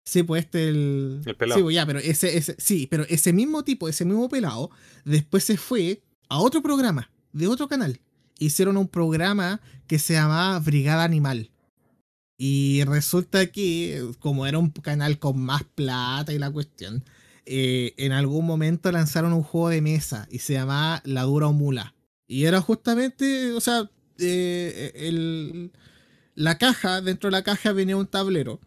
[0.05, 1.21] Sí, pues este el.
[1.25, 1.59] El pelado.
[1.59, 4.71] Sí, pues ya, pero ese, ese, sí, pero ese mismo tipo, ese mismo pelado,
[5.05, 7.99] después se fue a otro programa, de otro canal.
[8.39, 11.51] Hicieron un programa que se llamaba Brigada Animal.
[12.37, 17.03] Y resulta que, como era un canal con más plata y la cuestión,
[17.51, 21.53] eh, en algún momento lanzaron un juego de mesa y se llamaba La Dura o
[21.53, 21.95] Mula.
[22.27, 25.71] Y era justamente, o sea, eh, el,
[26.35, 28.59] la caja, dentro de la caja venía un tablero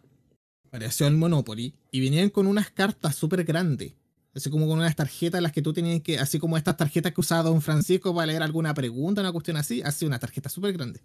[0.73, 3.93] pareció el Monopoly, y venían con unas cartas súper grandes.
[4.33, 7.21] Así como con unas tarjetas las que tú tenías que, así como estas tarjetas que
[7.21, 10.99] usaba Don Francisco para leer alguna pregunta, una cuestión así, así una tarjeta súper grande.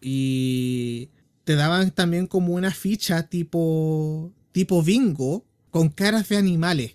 [0.00, 1.10] Y
[1.44, 6.94] te daban también como una ficha tipo, tipo bingo con caras de animales.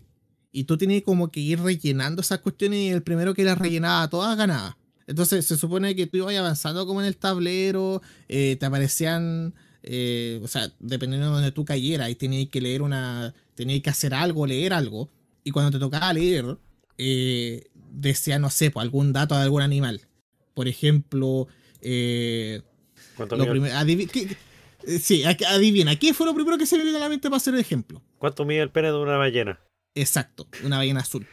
[0.52, 4.08] Y tú tenías como que ir rellenando esas cuestiones y el primero que las rellenaba
[4.10, 4.78] todas ganaba.
[5.06, 9.54] Entonces se supone que tú ibas avanzando como en el tablero, eh, te aparecían
[9.90, 13.90] eh, o sea, dependiendo de donde tú cayeras, y tenías que leer una, tenías que
[13.90, 15.10] hacer algo, leer algo,
[15.46, 16.58] y cuando te tocaba leer,
[16.98, 20.02] eh, decía, no sé, pues, algún dato de algún animal.
[20.54, 21.48] Por ejemplo,
[21.82, 22.64] eh,
[23.16, 23.72] ¿Cuánto, lo primer-
[24.10, 24.36] ¿qué-
[25.00, 27.54] sí, adivina, ¿qué fue lo primero que se me vino a la mente para hacer
[27.54, 28.02] el ejemplo?
[28.18, 29.60] cuánto mide el pene de una ballena?
[29.98, 31.26] Exacto, una ballena azul.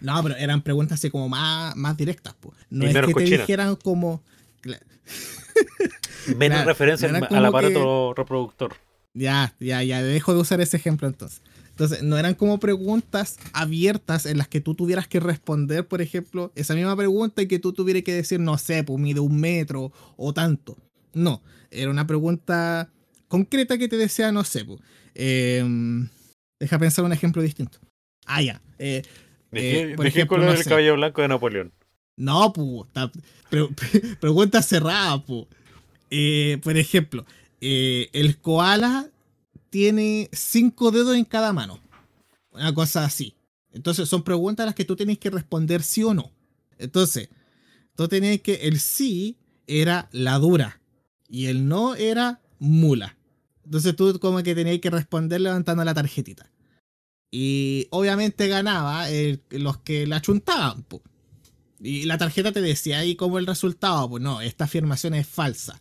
[0.00, 2.56] No, pero eran preguntas así como más, más directas, pues.
[2.70, 4.22] No Y es que te dijeran como...
[6.36, 8.74] Menos Claro, referencia no al aparato reproductor.
[9.14, 11.42] Ya, ya, ya, dejo de usar ese ejemplo entonces.
[11.70, 16.52] Entonces, no eran como preguntas abiertas en las que tú tuvieras que responder, por ejemplo,
[16.54, 19.90] esa misma pregunta y que tú tuvieras que decir, no sé, pues mide un metro
[20.16, 20.76] o tanto.
[21.14, 22.90] No, era una pregunta
[23.28, 24.80] concreta que te decía, no sé, pues.
[25.14, 26.08] em,
[26.60, 27.78] deja pensar un ejemplo distinto.
[28.32, 28.60] Ah, ya.
[28.78, 29.02] eh,
[29.50, 31.72] ¿De Eh, qué, de qué ejemplo, color no es el cabello blanco de Napoleón?
[32.16, 33.10] no, pu, ta-
[33.48, 35.46] pre- pre- pregunta cerrada, pu.
[36.10, 37.24] Eh, por ejemplo,
[37.60, 39.08] eh, el koala
[39.70, 41.80] tiene cinco dedos en cada mano.
[42.52, 43.34] Una cosa así.
[43.72, 46.30] Entonces son preguntas a las que tú tienes que responder sí o no.
[46.78, 47.28] Entonces,
[47.96, 50.80] tú tenías que el sí era la dura
[51.28, 53.16] y el no era mula.
[53.64, 56.50] Entonces tú como que tenías que responder levantando la tarjetita.
[57.30, 59.06] Y obviamente ganaba
[59.50, 60.84] los que la chuntaban.
[61.78, 64.08] Y la tarjeta te decía ahí como el resultado.
[64.08, 65.80] Pues no, esta afirmación es falsa.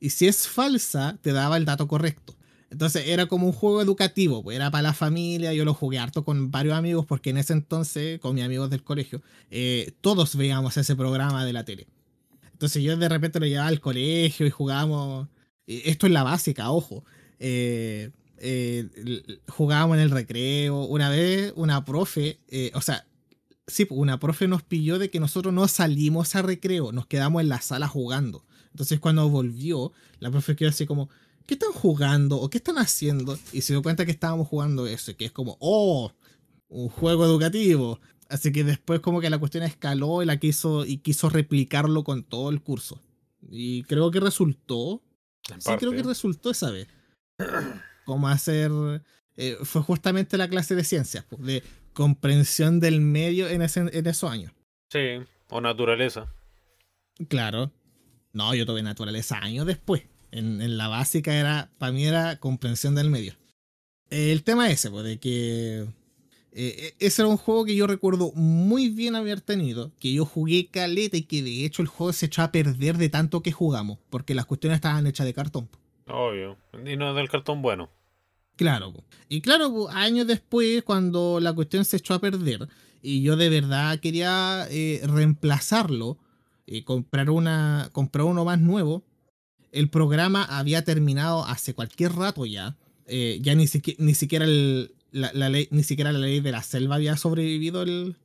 [0.00, 2.36] Y si es falsa, te daba el dato correcto.
[2.72, 6.24] Entonces era como un juego educativo, pues era para la familia, yo lo jugué harto
[6.24, 10.78] con varios amigos porque en ese entonces, con mis amigos del colegio, eh, todos veíamos
[10.78, 11.86] ese programa de la tele.
[12.50, 15.28] Entonces yo de repente lo llevaba al colegio y jugábamos,
[15.66, 17.04] esto es la básica, ojo,
[17.38, 18.88] eh, eh,
[19.48, 22.40] jugábamos en el recreo, una vez una profe,
[22.74, 23.06] o sea,
[23.66, 27.42] sí, pues, una profe nos pilló de que nosotros no salimos a recreo, nos quedamos
[27.42, 28.44] en la sala jugando.
[28.70, 31.08] Entonces cuando volvió, la profe quedó así como,
[31.46, 33.38] ¿qué están jugando o qué están haciendo?
[33.52, 36.12] Y se dio cuenta que estábamos jugando eso, que es como, oh,
[36.68, 38.00] un juego educativo.
[38.28, 42.24] Así que después como que la cuestión escaló y la quiso y quiso replicarlo con
[42.24, 43.00] todo el curso.
[43.50, 45.02] Y creo que resultó.
[45.58, 46.88] sí, creo que resultó esa vez.
[48.04, 48.70] Como hacer.
[49.36, 51.62] Eh, fue justamente la clase de ciencias, pues, de
[51.92, 54.52] comprensión del medio en, ese, en esos años.
[54.90, 56.32] Sí, o naturaleza.
[57.28, 57.72] Claro.
[58.32, 60.02] No, yo tuve naturaleza años después.
[60.30, 63.34] En, la básica era, para mí era comprensión del medio.
[64.10, 65.86] El tema ese, pues, de que
[66.52, 70.68] eh, ese era un juego que yo recuerdo muy bien haber tenido, que yo jugué
[70.68, 73.98] caleta y que de hecho el juego se echó a perder de tanto que jugamos,
[74.10, 75.68] porque las cuestiones estaban hechas de cartón.
[76.06, 77.90] Obvio, y no del cartón bueno.
[78.56, 78.92] Claro,
[79.28, 82.68] y claro, años después, cuando la cuestión se echó a perder,
[83.00, 86.18] y yo de verdad quería eh, reemplazarlo,
[86.66, 89.04] y eh, comprar, una, comprar uno más nuevo,
[89.72, 92.76] el programa había terminado hace cualquier rato ya.
[93.06, 93.64] Eh, ya ni,
[93.98, 94.46] ni siquiera
[95.12, 98.16] la, ley, ni siquiera la ley de la selva había sobrevivido el,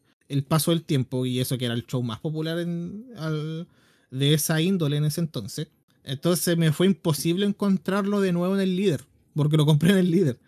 [0.47, 5.05] paso del tiempo y eso que era el show más popular de esa índole en
[5.05, 5.69] ese entonces.
[6.07, 10.11] Entonces me fue imposible encontrarlo de nuevo en el líder, porque lo compré en el
[10.11, 10.39] líder.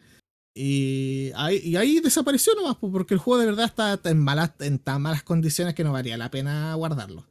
[0.56, 5.02] Y ahí, ahí desapareció nomás, porque el juego de verdad está en, malas, en tan
[5.02, 7.26] malas condiciones que no valía la pena guardarlo.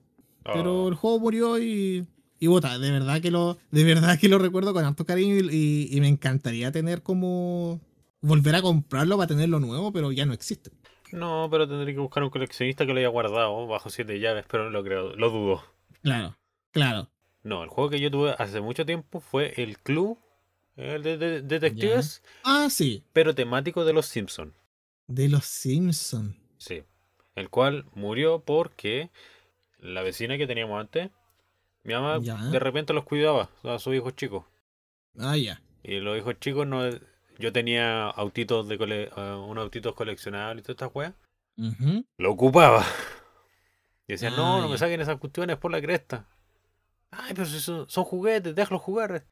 [0.45, 0.89] Pero oh.
[0.89, 2.07] el juego murió y
[2.41, 5.99] y bota, de verdad que lo, de verdad que lo recuerdo con harto cariño y,
[6.01, 7.81] me encantaría tener como
[8.21, 10.71] volver a comprarlo para tenerlo nuevo, pero ya no existe.
[11.11, 14.65] No, pero tendría que buscar un coleccionista que lo haya guardado bajo siete llaves, pero
[14.65, 15.63] no lo creo, lo dudo.
[16.03, 16.37] Claro,
[16.71, 17.11] claro.
[17.43, 20.19] No, el juego que yo tuve hace mucho tiempo fue el Club
[20.77, 22.23] el de, Detectives.
[22.45, 23.03] Ah, sí.
[23.13, 24.55] Pero temático de los Simpsons.
[25.09, 26.37] De los Simpsons.
[26.59, 26.85] Sí.
[27.35, 29.11] El cual murió porque
[29.81, 31.11] la vecina que teníamos antes
[31.89, 34.45] mi mamá de repente los cuidaba a sus hijos chicos.
[35.19, 35.63] Ah, ya.
[35.83, 36.83] Y los hijos chicos no.
[37.39, 41.15] Yo tenía autitos de cole, uh, unos autitos coleccionables y todas estas weas.
[42.19, 42.85] Lo ocupaba.
[44.11, 46.27] Y decían, no, no me saquen esas cuestiones por la cresta.
[47.11, 49.25] Ay, pero son, son juguetes, déjalos jugar.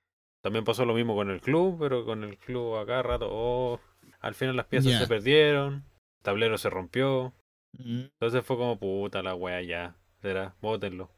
[0.43, 3.81] También pasó lo mismo con el club, pero con el club acá rato, oh,
[4.21, 7.35] al final las piezas se perdieron, el tablero se rompió.
[7.73, 8.01] Mm.
[8.13, 9.97] Entonces fue como puta la wea ya.
[10.23, 11.11] Será, bótenlo.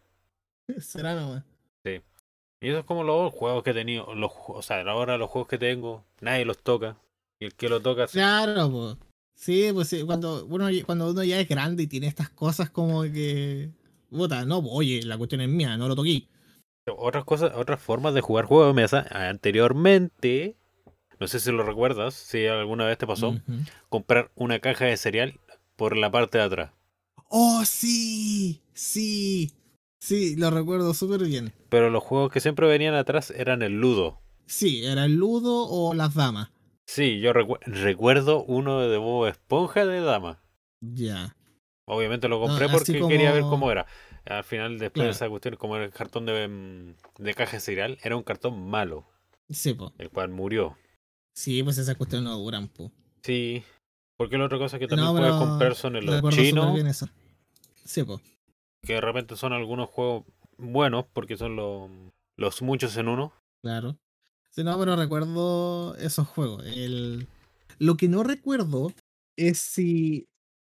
[0.79, 1.45] Será nomás.
[1.85, 2.01] Sí.
[2.61, 4.15] Y eso es como los juegos que he tenido.
[4.15, 6.97] Los, o sea, ahora los juegos que tengo, nadie los toca.
[7.39, 8.07] Y el que lo toca.
[8.07, 8.97] Claro, pues.
[9.35, 13.03] Sí, pues sí, cuando uno, cuando uno ya es grande y tiene estas cosas como
[13.03, 13.71] que.
[14.11, 16.27] Puta, no, oye, la cuestión es mía, no lo toqué.
[16.97, 19.07] Otras cosas, otras formas de jugar juegos de mesa.
[19.11, 20.57] Anteriormente,
[21.21, 23.37] no sé si lo recuerdas, si alguna vez te pasó,
[23.89, 25.41] comprar una caja de cereal
[25.77, 26.73] por la parte de atrás.
[27.29, 29.53] Oh, sí, sí.
[30.01, 31.53] Sí, lo recuerdo súper bien.
[31.69, 34.21] Pero los juegos que siempre venían atrás eran el Ludo.
[34.47, 36.51] Sí, era el Ludo o las damas.
[36.87, 40.41] Sí, yo recuerdo uno de Bob Esponja de dama.
[40.81, 41.37] Ya.
[41.85, 43.87] Obviamente lo compré porque quería ver cómo era.
[44.29, 47.99] Al final, después de esa cuestión, como era el cartón de, mm, de caja cereal,
[48.03, 49.07] era un cartón malo.
[49.49, 49.93] Sí, po.
[49.99, 50.77] El cual murió.
[51.35, 52.93] Sí, pues esas cuestiones no duran, po.
[53.23, 53.63] Sí.
[54.17, 57.05] Porque la otra cosa que también puedes comprar son los chinos.
[57.85, 58.21] Sí, po
[58.89, 60.25] que de repente son algunos juegos
[60.57, 61.91] buenos porque son los,
[62.37, 63.33] los muchos en uno.
[63.63, 63.99] Claro.
[64.51, 66.65] Sí, no, pero recuerdo esos juegos.
[66.67, 67.29] El...
[67.79, 68.93] Lo que no recuerdo
[69.37, 70.27] es si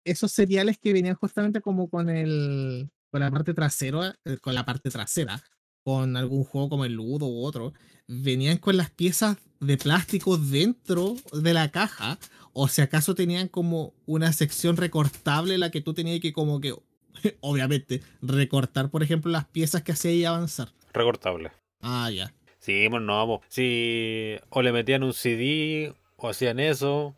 [0.05, 4.65] esos seriales que venían justamente como con el con la parte trasera, eh, con la
[4.65, 5.39] parte trasera,
[5.83, 7.71] con algún juego como el Ludo u otro,
[8.07, 12.17] venían con las piezas de plástico dentro de la caja,
[12.53, 16.73] o si acaso tenían como una sección recortable la que tú tenías que como que
[17.41, 20.69] obviamente, recortar, por ejemplo, las piezas que hacía y avanzar.
[20.91, 21.51] Recortable.
[21.81, 22.33] Ah, ya.
[22.57, 23.41] Sí, pues no, po.
[23.47, 27.15] Si o le metían un CD o hacían eso,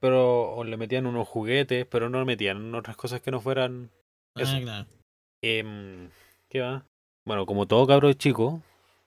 [0.00, 3.90] pero o le metían unos juguetes, pero no le metían otras cosas que no fueran
[4.36, 4.56] eso.
[4.56, 5.03] Ah, claro.
[5.46, 6.08] Em,
[6.48, 6.86] ¿qué va?
[7.26, 8.62] Bueno, como todo cabro chico,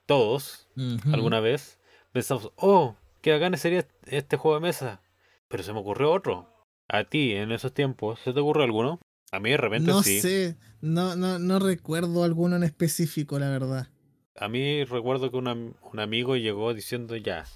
[0.06, 0.68] todos,
[1.12, 1.80] alguna vez,
[2.12, 5.00] pensamos, oh, qué bacán sería este juego de mesa.
[5.48, 6.48] Pero se me ocurrió otro.
[6.88, 9.00] A ti, en esos tiempos, ¿se te ocurrió alguno?
[9.32, 10.20] A mí de repente No sí.
[10.20, 13.88] sé, no, no, no recuerdo alguno en específico, la verdad.
[14.36, 17.46] A mí recuerdo que un, am- un amigo llegó diciendo ya,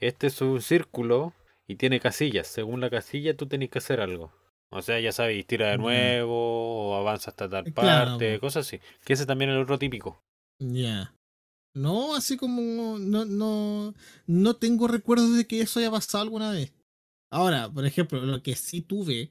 [0.00, 1.32] este es un círculo
[1.68, 2.48] y tiene casillas.
[2.48, 4.32] Según la casilla tú tenés que hacer algo.
[4.72, 8.66] O sea, ya sabes, tira de nuevo o avanza hasta tal Eh, claro, parte, cosas
[8.66, 8.80] así.
[9.04, 10.22] Que ese también es el otro típico.
[10.58, 11.14] Ya.
[11.74, 13.94] No, así como no, no,
[14.26, 16.72] no tengo recuerdos de que eso haya pasado alguna vez.
[17.30, 19.30] Ahora, por ejemplo, lo que sí tuve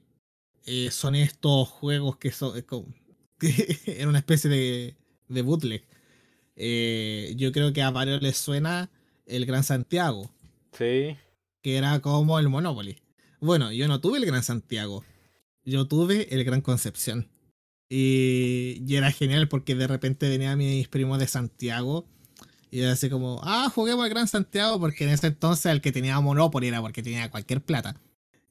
[0.66, 2.92] eh, son estos juegos que son es como-
[3.38, 3.48] que
[3.86, 4.96] era una especie de,
[5.28, 5.84] de bootleg.
[6.56, 8.90] Eh, yo creo que a varios les suena
[9.26, 10.30] el Gran Santiago,
[10.72, 11.16] Sí.
[11.62, 12.98] que era como el Monopoly.
[13.40, 15.04] Bueno, yo no tuve el Gran Santiago,
[15.64, 17.28] yo tuve el Gran Concepción.
[17.88, 22.06] Y, y era genial porque de repente venían mis primos de Santiago
[22.72, 25.92] y era así como, ah, juguemos al Gran Santiago porque en ese entonces el que
[25.92, 28.00] tenía Monopoly era porque tenía cualquier plata.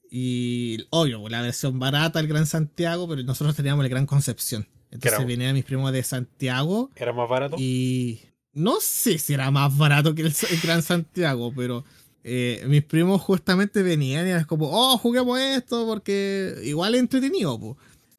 [0.08, 4.68] Y obvio, la versión barata el Gran Santiago, pero nosotros teníamos el Gran Concepción.
[4.92, 5.26] Entonces era?
[5.26, 7.56] venían mis primos de Santiago ¿Era más barato?
[7.58, 8.20] y
[8.52, 11.84] no sé si era más barato que el Gran Santiago, pero
[12.24, 17.58] eh, mis primos justamente venían y era como, oh, juguemos esto porque igual es entretenido,
[17.58, 17.76] po.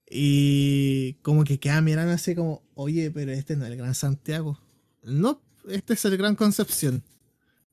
[0.09, 4.59] Y como que quedaban mirando así como, oye, pero este no es el Gran Santiago.
[5.01, 7.03] No, este es el Gran Concepción.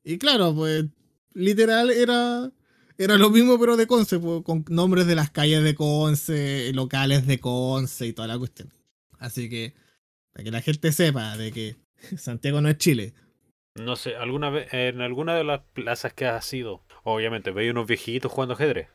[0.04, 0.86] Y claro, pues
[1.34, 2.50] literal era,
[2.96, 7.40] era lo mismo pero de Conce, con nombres de las calles de Conce, locales de
[7.40, 8.72] Conce y toda la cuestión.
[9.18, 9.74] Así que,
[10.32, 11.76] para que la gente sepa de que
[12.16, 13.14] Santiago no es Chile.
[13.76, 17.86] No sé, alguna vez, en alguna de las plazas que has ido, obviamente, veis unos
[17.86, 18.88] viejitos jugando ajedrez.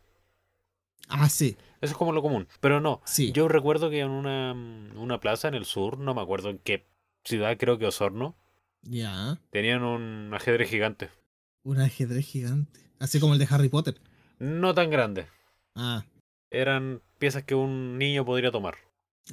[1.08, 2.48] Ah, sí, Eso es como lo común.
[2.62, 3.32] Pero no, sí.
[3.32, 4.54] yo recuerdo que en una,
[5.00, 6.86] una plaza en el sur, no me acuerdo en qué
[7.24, 8.36] ciudad, creo que Osorno,
[8.82, 9.40] Ya.
[9.52, 11.10] tenían un ajedrez gigante.
[11.64, 12.80] Un ajedrez gigante.
[13.00, 14.00] Así como el de Harry Potter.
[14.40, 15.28] No tan grande.
[15.76, 16.06] Ah,
[16.52, 18.76] Eran piezas que un niño podría tomar.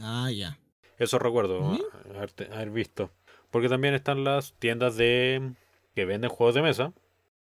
[0.00, 0.58] ah, ya.
[0.98, 1.80] Eso recuerdo ¿Mm?
[2.14, 3.10] haberte- haber visto.
[3.52, 5.52] Porque también están las tiendas de
[5.94, 6.92] que venden juegos de mesa,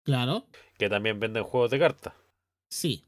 [0.04, 0.44] Claro.
[0.78, 2.14] que también venden juegos de cartas.
[2.68, 3.04] Sí.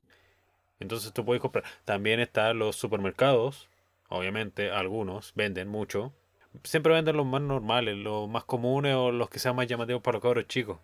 [0.80, 1.64] Entonces tú puedes comprar.
[1.84, 3.68] También están los supermercados.
[4.08, 6.12] Obviamente, algunos venden mucho.
[6.64, 10.16] Siempre venden los más normales, los más comunes o los que sean más llamativos para
[10.16, 10.78] los cabros chicos.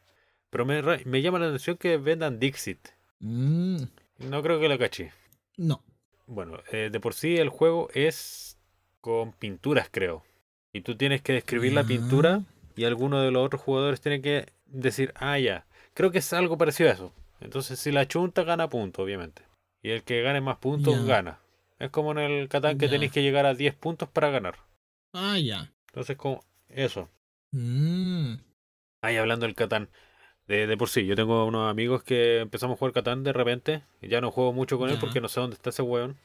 [0.50, 2.90] Pero me, me llama la atención que vendan Dixit.
[3.20, 3.84] Mm,
[4.18, 5.12] No creo que la caché.
[5.56, 5.82] no.
[6.26, 8.56] Bueno, eh, de por sí el juego es
[9.00, 10.24] con pinturas, creo.
[10.72, 12.42] Y tú tienes que describir la pintura
[12.76, 15.66] y alguno de los otros jugadores tiene que decir, ah, ya.
[15.94, 17.12] Creo que es algo parecido a eso.
[17.40, 19.42] Entonces, si la chunta, gana puntos, obviamente.
[19.82, 21.40] Y el que gane más puntos, gana.
[21.78, 24.56] Es como en el Catán que tenéis que llegar a 10 puntos para ganar.
[25.12, 25.72] Ah, ya.
[25.88, 27.08] Entonces, como eso.
[27.50, 28.34] Mm,
[29.02, 29.88] Ahí hablando del Catán.
[30.46, 33.82] De, de por sí, yo tengo unos amigos que empezamos a jugar Catán de repente.
[34.00, 36.16] y Ya no juego mucho con él porque no sé dónde está ese weón.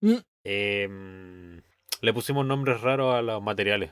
[0.00, 0.16] Mm.
[0.44, 1.62] Em,
[2.04, 3.90] le pusimos nombres raros a los materiales.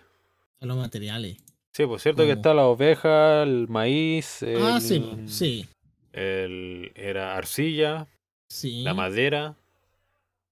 [0.61, 1.38] a los materiales.
[1.72, 5.05] Sí, pues cierto que está la oveja, el maíz, el, Ah, sí.
[5.27, 5.66] Sí.
[6.12, 8.07] el- era arcilla,
[8.48, 8.83] Sí.
[8.83, 9.57] la madera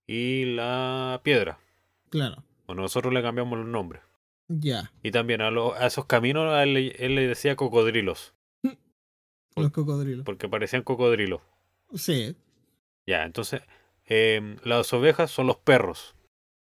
[0.06, 1.58] y la piedra.
[2.08, 2.42] Claro.
[2.66, 4.02] Bueno, nosotros le cambiamos los nombres.
[4.48, 4.90] Ya.
[5.02, 8.72] Y también a, lo- a esos caminos a él, le- él le decía cocodrilos, Por-
[9.64, 10.24] Los cocodrilos.
[10.24, 11.40] porque parecían cocodrilos.
[11.94, 12.34] Sí.
[13.06, 13.62] Ya, entonces,
[14.06, 16.16] em, las ovejas son los perros.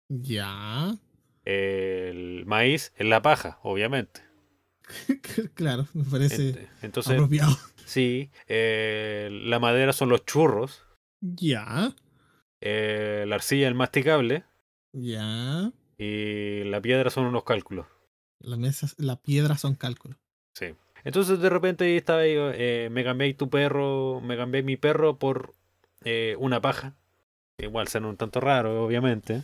[0.09, 0.95] Ya.
[1.45, 4.21] El maíz es la paja, obviamente.
[5.55, 7.57] claro, me parece Ent- Entonces, apropiado.
[7.85, 10.83] sí, eh, la madera son los churros.
[11.21, 11.95] Ya.
[12.61, 14.45] eh, la arcilla el masticable
[14.93, 15.73] Ya.
[15.99, 17.87] y la piedra son unos cálculos.
[18.99, 20.19] La piedra son cálculos.
[20.55, 20.75] Sí.
[21.05, 25.19] Entonces de repente ahí estaba ahí, eh, me cambié tu perro, me cambié mi perro
[25.19, 25.55] por
[26.05, 26.95] eh, una paja.
[27.59, 29.43] Igual suena un tanto raro, obviamente.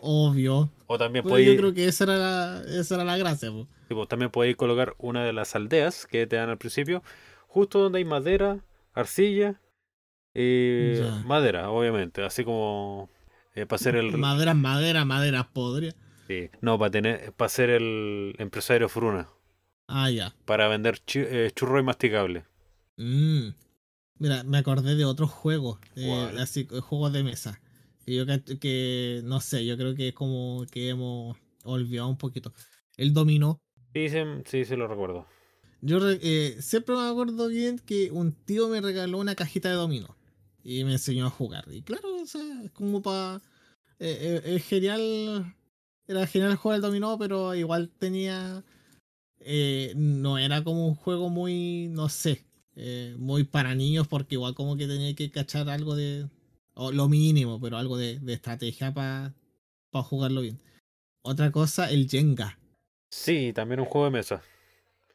[0.00, 0.70] Obvio.
[0.86, 3.50] O también podéis, yo creo que esa era la, esa era la gracia.
[3.50, 3.66] po.
[3.88, 7.02] tipo, también podéis colocar una de las aldeas que te dan al principio,
[7.46, 8.60] justo donde hay madera,
[8.94, 9.60] arcilla
[10.34, 11.22] y Ya.
[11.26, 12.22] madera, obviamente.
[12.24, 13.08] Así como
[13.54, 15.94] para hacer el Madera, madera, madera podria.
[16.28, 16.48] sí.
[16.60, 19.28] no para tener para ser el empresario fruna.
[19.88, 20.34] Ah, ya.
[20.44, 22.44] para vender eh, churro y masticable.
[22.98, 23.48] Mm.
[24.20, 27.60] Mira, me acordé de otros juegos, eh, así, eh, juegos de mesa.
[28.14, 32.52] Yo que, que, no sé, yo creo que es como que hemos olvidado un poquito.
[32.96, 33.60] El dominó.
[33.94, 35.26] Sí, sí, sí, sí lo recuerdo.
[35.80, 40.16] Yo eh, siempre me acuerdo bien que un tío me regaló una cajita de dominó
[40.64, 41.64] y me enseñó a jugar.
[41.70, 43.40] Y claro, o sea, es como para...
[43.98, 45.54] es genial,
[46.06, 48.64] era genial jugar el dominó, pero igual tenía...
[49.40, 52.44] eh, no era como un juego muy, no sé,
[52.74, 56.28] eh, muy para niños porque igual como que tenía que cachar algo de...
[56.80, 59.34] O lo mínimo, pero algo de, de estrategia para
[59.92, 60.60] jugarlo bien.
[61.22, 62.56] Otra cosa, el Jenga.
[63.10, 64.42] Sí, también un juego de mesa.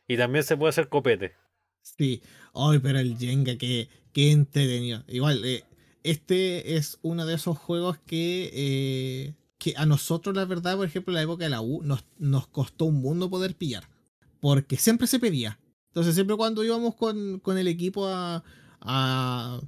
[0.05, 1.35] Y también se puede hacer copete.
[1.81, 2.21] Sí,
[2.53, 5.05] ay, pero el Jenga, que, que entretenido.
[5.07, 5.63] Igual, eh,
[6.03, 11.11] este es uno de esos juegos que, eh, que a nosotros, la verdad, por ejemplo,
[11.11, 13.87] en la época de la U, nos, nos costó un mundo poder pillar.
[14.41, 15.59] Porque siempre se pedía.
[15.87, 18.43] Entonces, siempre cuando íbamos con, con el equipo a,
[18.81, 19.61] a,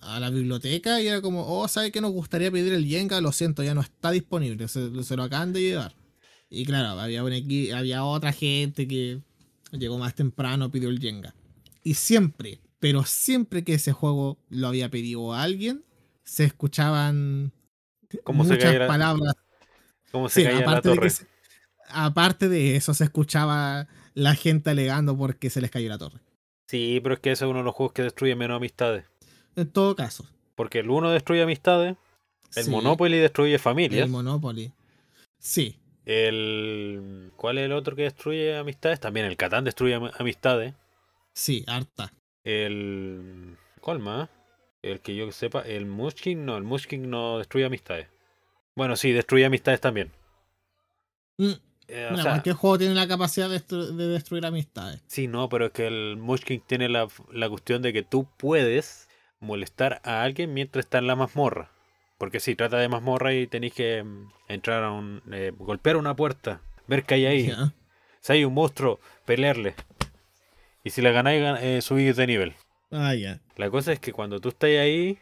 [0.00, 3.20] a la biblioteca, y era como, oh, ¿sabe que nos gustaría pedir el Jenga?
[3.20, 5.94] Lo siento, ya no está disponible, se, se lo acaban de llevar.
[6.50, 7.32] Y claro, había, un
[7.74, 9.20] había otra gente que
[9.72, 11.34] llegó más temprano, pidió el Jenga.
[11.82, 15.84] Y siempre, pero siempre que ese juego lo había pedido a alguien,
[16.24, 17.52] se escuchaban
[18.24, 19.34] ¿Cómo se muchas la, palabras.
[20.10, 21.10] cómo se Sí, la de torre?
[21.10, 21.26] se-
[21.90, 26.20] aparte de eso, se escuchaba la gente alegando porque se les cayó la torre.
[26.66, 29.04] Sí, pero es que ese es uno de los juegos que destruye menos amistades.
[29.58, 30.24] En todo caso.
[30.54, 31.96] Porque el uno destruye amistades,
[32.54, 34.04] el sí, Monopoly destruye familias.
[34.04, 34.72] El Monopoly.
[35.38, 37.32] Sí, El.
[37.36, 39.00] ¿Cuál es el otro que destruye amistades?
[39.00, 40.74] También el Catán destruye am- amistades.
[41.32, 42.12] sí, harta.
[42.44, 43.56] El.
[43.80, 44.28] ¿Cuál más?
[44.82, 45.62] El que yo sepa.
[45.62, 48.08] El Munchkin no, el Munchkin no destruye amistades.
[48.76, 50.12] Bueno, sí, destruye amistades también.
[51.38, 51.52] Mm,
[51.88, 55.02] Eh, o sea, cualquier juego tiene la capacidad de, destru- de destruir amistades.
[55.06, 59.07] sí, no, pero es que el Munchkin tiene la, la cuestión de que tú puedes
[59.40, 61.70] molestar a alguien mientras está en la mazmorra.
[62.18, 65.22] Porque si trata de mazmorra y tenéis que mm, entrar a un.
[65.32, 67.52] eh, golpear una puerta, ver qué hay ahí.
[68.20, 69.74] Si hay un monstruo, pelearle.
[70.84, 72.54] Y si la ganáis, gan- eh, subís de nivel.
[72.90, 73.40] Ah, ya.
[73.56, 75.18] La cosa es que cuando tú estás ahí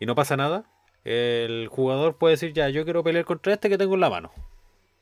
[0.00, 0.64] y no pasa nada,
[1.04, 4.32] el jugador puede decir, ya, yo quiero pelear contra este que tengo en la mano.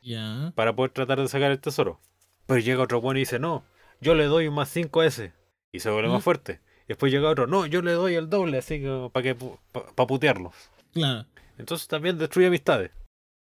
[0.03, 0.53] Ya.
[0.55, 2.01] Para poder tratar de sacar el tesoro.
[2.47, 3.65] Pero llega otro bueno y dice, no,
[4.01, 5.33] yo le doy un más 5 a ese.
[5.73, 6.13] Y se vuelve ¿Mm?
[6.13, 6.61] más fuerte.
[6.89, 9.35] Después llega otro, no, yo le doy el doble, así que para que
[9.73, 10.55] para putearlos.
[10.93, 11.27] Claro.
[11.59, 12.91] Entonces también destruye amistades.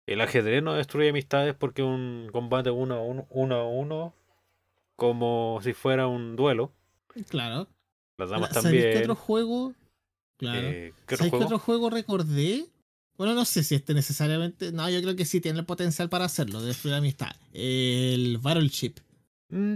[0.08, 4.14] El ajedrez no destruye amistades porque un combate uno a uno, uno a uno,
[4.96, 6.72] como si fuera un duelo.
[7.30, 7.68] Claro.
[8.18, 8.94] Las damas ¿sabéis también.
[8.94, 9.74] qué otro juego?
[10.38, 10.60] Claro.
[10.60, 11.46] Eh, ¿qué otro ¿Sabéis qué juego?
[11.46, 12.66] otro juego recordé?
[13.18, 14.72] Bueno, no sé si este necesariamente.
[14.72, 17.36] No, yo creo que sí tiene el potencial para hacerlo, de destruir amistad.
[17.54, 18.96] El Battleship.
[19.50, 19.76] Mm,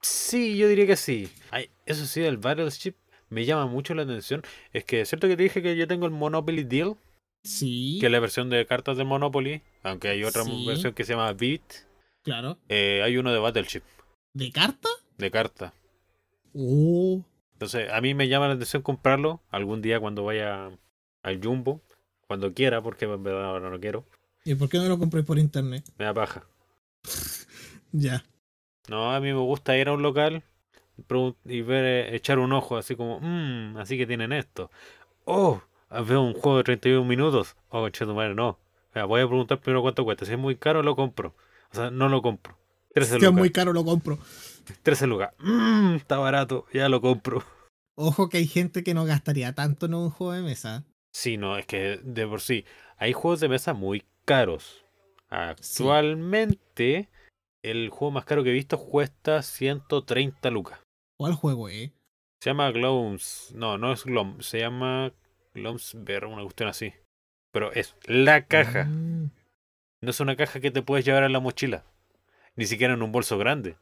[0.00, 1.30] sí, yo diría que sí.
[1.50, 2.94] Ay, eso sí, el Battleship
[3.28, 4.42] me llama mucho la atención.
[4.72, 6.96] Es que es cierto que te dije que yo tengo el Monopoly Deal,
[7.42, 7.98] Sí.
[8.00, 10.64] que es la versión de cartas de Monopoly, aunque hay otra Sí.
[10.66, 11.62] versión que se llama Beat.
[12.22, 12.58] Claro.
[12.68, 13.82] eh, hay uno de Battleship,
[14.34, 14.88] ¿De carta?
[15.16, 15.72] de carta.
[16.54, 17.24] Oh.
[17.54, 20.70] Entonces, a mí me llama la atención comprarlo algún día cuando vaya
[21.22, 21.80] al Jumbo,
[22.26, 24.04] cuando quiera, porque en verdad ahora no quiero.
[24.44, 25.84] ¿Y por qué no lo compré por internet?
[25.98, 26.46] Me da paja.
[27.92, 28.24] Ya.
[28.90, 30.42] No, a mí me gusta ir a un local
[31.44, 34.68] y ver, eh, echar un ojo, así como, mmm, así que tienen esto.
[35.26, 35.62] Oh,
[36.04, 37.54] veo un juego de 31 minutos.
[37.68, 38.58] Oh, che, tu madre, no.
[39.06, 40.26] Voy a preguntar primero cuánto cuesta.
[40.26, 41.36] Si es muy caro, lo compro.
[41.70, 42.58] O sea, no lo compro.
[42.92, 44.18] 13 Si es muy caro, lo compro.
[44.82, 45.34] 13 lucas.
[45.38, 46.66] Mmm, está barato.
[46.72, 47.44] Ya lo compro.
[47.94, 50.82] Ojo que hay gente que no gastaría tanto en un juego de mesa.
[51.12, 52.64] Sí, no, es que de por sí
[52.98, 54.84] hay juegos de mesa muy caros.
[55.28, 57.08] Actualmente,
[57.62, 60.78] el juego más caro que he visto cuesta 130 lucas.
[61.16, 61.92] ¿Cuál juego, eh?
[62.40, 63.52] Se llama Gloms.
[63.54, 64.40] No, no es Glom.
[64.40, 65.12] Se llama
[65.54, 66.92] Glomsbear, una cuestión así.
[67.52, 68.84] Pero es la caja.
[68.84, 69.30] Mm,
[70.02, 71.84] No es una caja que te puedes llevar en la mochila.
[72.56, 73.76] Ni siquiera en un bolso grande.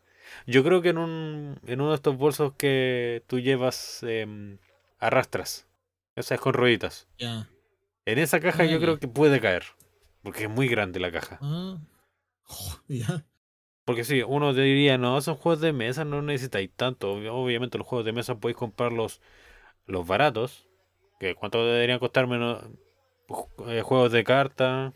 [0.47, 4.59] Yo creo que en, un, en uno de estos bolsos que tú llevas em,
[4.99, 5.69] arrastras.
[6.17, 7.07] Esa es con rueditas.
[7.19, 7.49] ya.
[8.07, 8.81] En esa caja Ah, yo ya.
[8.81, 9.65] creo que puede caer.
[10.23, 11.39] Porque es muy grande la caja.
[11.41, 11.79] Ah.
[12.49, 13.25] Oh, ya.
[13.89, 17.17] Porque sí, uno diría, no, son juegos de mesa, no necesitáis tanto.
[17.17, 19.23] Ob- Obviamente los juegos de mesa podéis comprar los,
[20.07, 20.69] baratos.
[21.19, 22.63] Que cuánto deberían costar menos
[23.67, 24.93] eh, juegos de carta.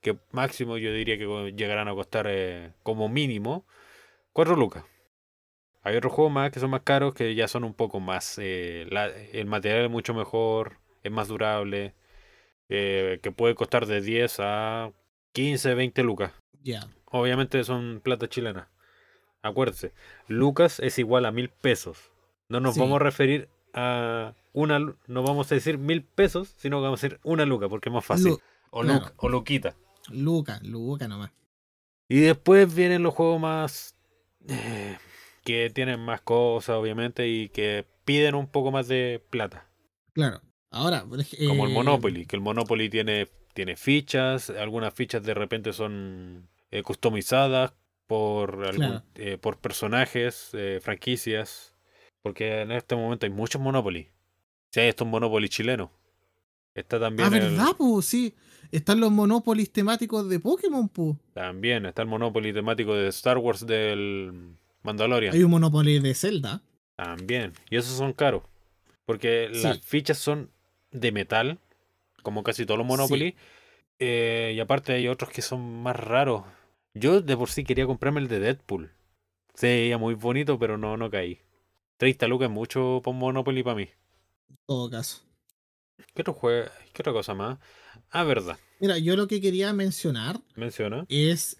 [0.00, 3.66] Que máximo yo diría que llegarán a costar eh, como mínimo
[4.32, 4.84] 4 lucas.
[5.82, 8.38] Hay otros juegos más que son más caros que ya son un poco más...
[8.38, 8.88] eh,
[9.34, 11.92] el material es mucho mejor, es más durable.
[12.68, 14.92] que puede costar de 10 a
[15.34, 16.32] 15, 20 lucas.
[17.06, 18.68] Obviamente son plata chilena.
[19.42, 19.92] Acuérdense,
[20.28, 22.12] Lucas es igual a mil pesos.
[22.48, 22.80] No nos Sí.
[22.80, 27.06] vamos a referir a una, no vamos a decir mil pesos, sino que vamos a
[27.06, 28.28] decir una luca, porque es más fácil.
[28.32, 28.40] Lu-
[28.70, 29.00] o, claro.
[29.00, 29.76] luca, o luquita.
[30.10, 31.30] Luca, Luca nomás.
[32.08, 33.96] Y después vienen los juegos más...
[34.48, 34.96] eh,
[35.44, 39.66] que tienen más cosas, obviamente, y que piden un poco más de plata.
[40.12, 40.40] Claro.
[40.70, 41.16] Ahora, como
[41.66, 46.82] el eh, Monopoly, que el Monopoly tiene, tiene fichas, algunas fichas de repente son eh,
[46.82, 47.72] customizadas
[48.08, 48.68] por,
[49.14, 50.50] eh, por personajes,
[50.80, 51.76] franquicias,
[52.22, 54.08] porque en este momento hay muchos Monopoly.
[54.72, 55.90] Si hay estos Monopoly chilenos.
[56.74, 57.28] Está también.
[57.28, 58.06] Ah, ¿verdad, pues?
[58.06, 58.34] Sí.
[58.70, 61.16] Están los Monopoly temáticos de Pokémon, pues.
[61.34, 65.34] También está el Monopoly temático de Star Wars del Mandalorian.
[65.34, 66.62] Hay un Monopoly de Zelda.
[66.96, 67.52] También.
[67.68, 68.44] Y esos son caros.
[69.04, 70.50] Porque las fichas son
[70.90, 71.58] de metal,
[72.22, 73.36] como casi todos los Monopoly.
[73.98, 76.44] Eh, y aparte hay otros que son más raros.
[76.94, 78.92] Yo de por sí quería comprarme el de Deadpool.
[79.54, 81.40] Se veía muy bonito, pero no, no caí.
[81.98, 83.88] 30 lucas es mucho para Monopoly para mí.
[84.48, 85.22] En todo caso.
[86.14, 86.68] ¿Qué otro juego?
[86.92, 87.58] ¿Qué otra cosa más?
[88.10, 88.58] Ah, verdad.
[88.80, 90.40] Mira, yo lo que quería mencionar.
[90.56, 91.06] Menciona.
[91.08, 91.58] Es.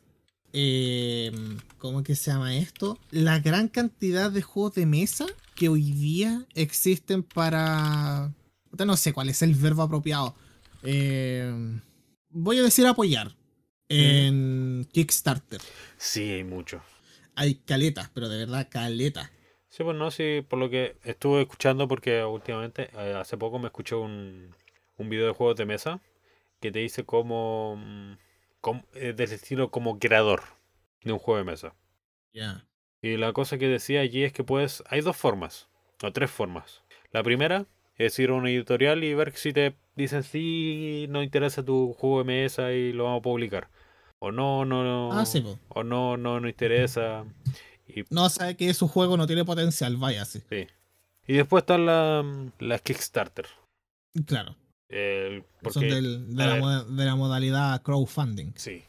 [0.52, 1.30] Eh,
[1.78, 2.98] ¿Cómo que se llama esto?
[3.10, 8.32] La gran cantidad de juegos de mesa que hoy día existen para.
[8.72, 10.34] No sé cuál es el verbo apropiado.
[10.82, 11.80] Eh,
[12.30, 13.34] voy a decir apoyar.
[13.92, 15.60] En Kickstarter.
[15.96, 16.82] Sí, hay mucho.
[17.34, 19.30] Hay caletas, pero de verdad caletas.
[19.68, 23.66] Sí, pues no, sí, por lo que estuve escuchando, porque últimamente, eh, hace poco me
[23.68, 24.54] escuché un,
[24.98, 26.00] un video de juegos de mesa
[26.60, 28.14] que te dice cómo, mm,
[28.60, 30.42] cómo eh, del estilo como creador
[31.02, 31.74] de un juego de mesa.
[32.32, 32.66] Ya.
[33.02, 35.68] Y la cosa que decía allí es que puedes, hay dos formas,
[36.02, 36.82] o tres formas.
[37.10, 37.66] La primera
[37.96, 42.18] es ir a una editorial y ver si te dicen sí, no interesa tu juego
[42.18, 43.68] de mesa y lo vamos a publicar.
[44.24, 45.12] O no, no, no.
[45.12, 47.24] Ah, sí, o no, no, no interesa.
[47.88, 48.04] Y...
[48.10, 50.40] No, sabe que su juego no tiene potencial, vaya, sí.
[50.48, 50.68] Sí.
[51.26, 52.24] Y después está la,
[52.60, 53.46] la Kickstarter.
[54.26, 54.54] Claro.
[54.88, 58.52] porque, Son del, de, la, de, la, modalidad crowdfunding.
[58.54, 58.84] Sí.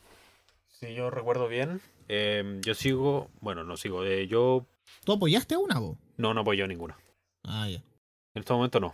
[0.68, 4.68] Si yo recuerdo bien, Em, yo sigo, bueno, no sigo, eh, yo...
[5.04, 5.98] ¿Tú apoyaste una, vos?
[6.18, 6.98] No, no apoyo ninguna.
[7.44, 7.78] Ah, ya.
[8.36, 8.94] En este momento no.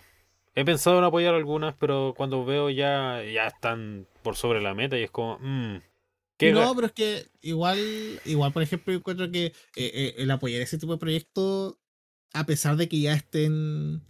[0.56, 4.98] He pensado en apoyar algunas, pero cuando veo ya, ya están por sobre la meta
[4.98, 5.38] y es como...
[5.40, 5.78] Mmm,
[6.42, 7.80] no, pero es que igual,
[8.26, 11.76] igual por ejemplo, encuentro que eh, eh, el apoyar ese tipo de proyectos,
[12.34, 14.04] a pesar de que ya estén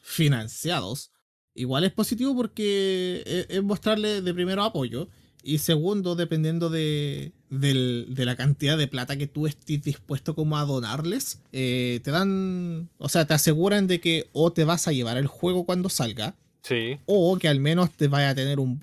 [0.00, 1.12] financiados,
[1.54, 5.08] igual es positivo porque es mostrarle de primero apoyo
[5.46, 11.40] y segundo, dependiendo de, la cantidad de plata que tú estés dispuesto como a donarles,
[11.52, 15.28] eh, te dan, o sea, te aseguran de que o te vas a llevar el
[15.28, 16.98] juego cuando salga, sí.
[17.06, 18.80] o que al menos te vaya a tener un,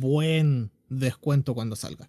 [0.00, 2.08] buen descuento cuando salga.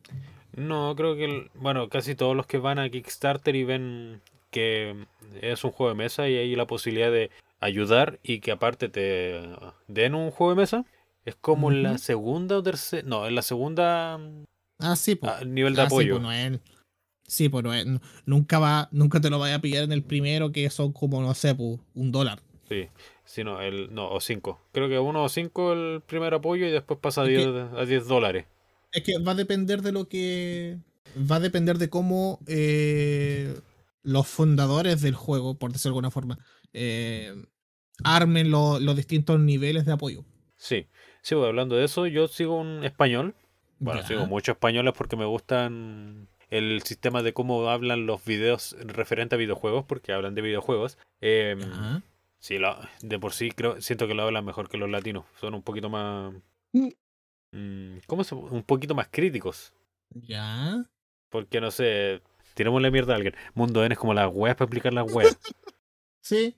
[0.56, 4.22] No, creo que, bueno, casi todos los que van a Kickstarter y ven
[4.52, 5.06] que
[5.42, 9.42] es un juego de mesa y hay la posibilidad de ayudar y que aparte te
[9.88, 10.86] den un juego de mesa,
[11.26, 13.08] es como en la segunda o tercera.
[13.08, 14.20] No, en la segunda.
[14.80, 15.46] Ah, sí, pues.
[15.46, 16.18] Nivel de ah, apoyo.
[16.18, 16.60] Sí, pues
[17.28, 17.86] Sí, pues
[18.26, 21.36] nunca va, nunca te lo vaya a pillar en el primero, que son como, no
[21.36, 22.40] sé, pues, un dólar.
[22.68, 22.88] Sí,
[23.24, 24.60] sí, no, el, no, o cinco.
[24.72, 28.46] Creo que uno o cinco el primer apoyo y después pasa a 10, dólares.
[28.92, 30.80] Es que va a depender de lo que.
[31.30, 33.60] Va a depender de cómo eh,
[34.04, 36.40] los fundadores del juego, por decirlo de alguna forma,
[36.74, 37.34] eh,
[38.04, 40.26] armen los distintos niveles de apoyo.
[40.56, 40.88] Sí.
[41.22, 43.36] Sí, pues, hablando de eso, yo sigo un español.
[43.80, 49.36] Bueno, sigo muchos españoles porque me gustan el sistema de cómo hablan los videos referente
[49.36, 50.98] a videojuegos, porque hablan de videojuegos.
[51.22, 51.58] Eh,
[52.40, 52.58] sí,
[53.02, 55.26] de por sí creo, siento que lo hablan mejor que los latinos.
[55.40, 56.34] Son un poquito más...
[57.52, 57.98] Mm.
[58.08, 59.74] ¿Cómo se Un poquito más críticos.
[60.12, 60.86] Ya.
[61.30, 62.22] Porque no sé,
[62.54, 63.36] tiremos la mierda a alguien.
[63.54, 65.40] Mundo N es como las weas para explicar las weas.
[66.22, 66.56] sí.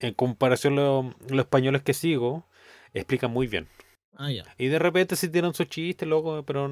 [0.00, 2.46] En comparación a los españoles que sigo,
[2.92, 3.68] explican muy bien.
[4.16, 6.70] Ah, y de repente sí tienen su chiste, loco, pero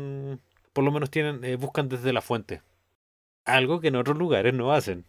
[0.72, 2.62] por lo menos tienen, eh, buscan desde la fuente.
[3.44, 5.04] Algo que en otros lugares no hacen.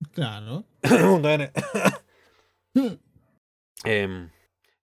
[0.12, 0.64] Claro.
[3.84, 4.30] Em,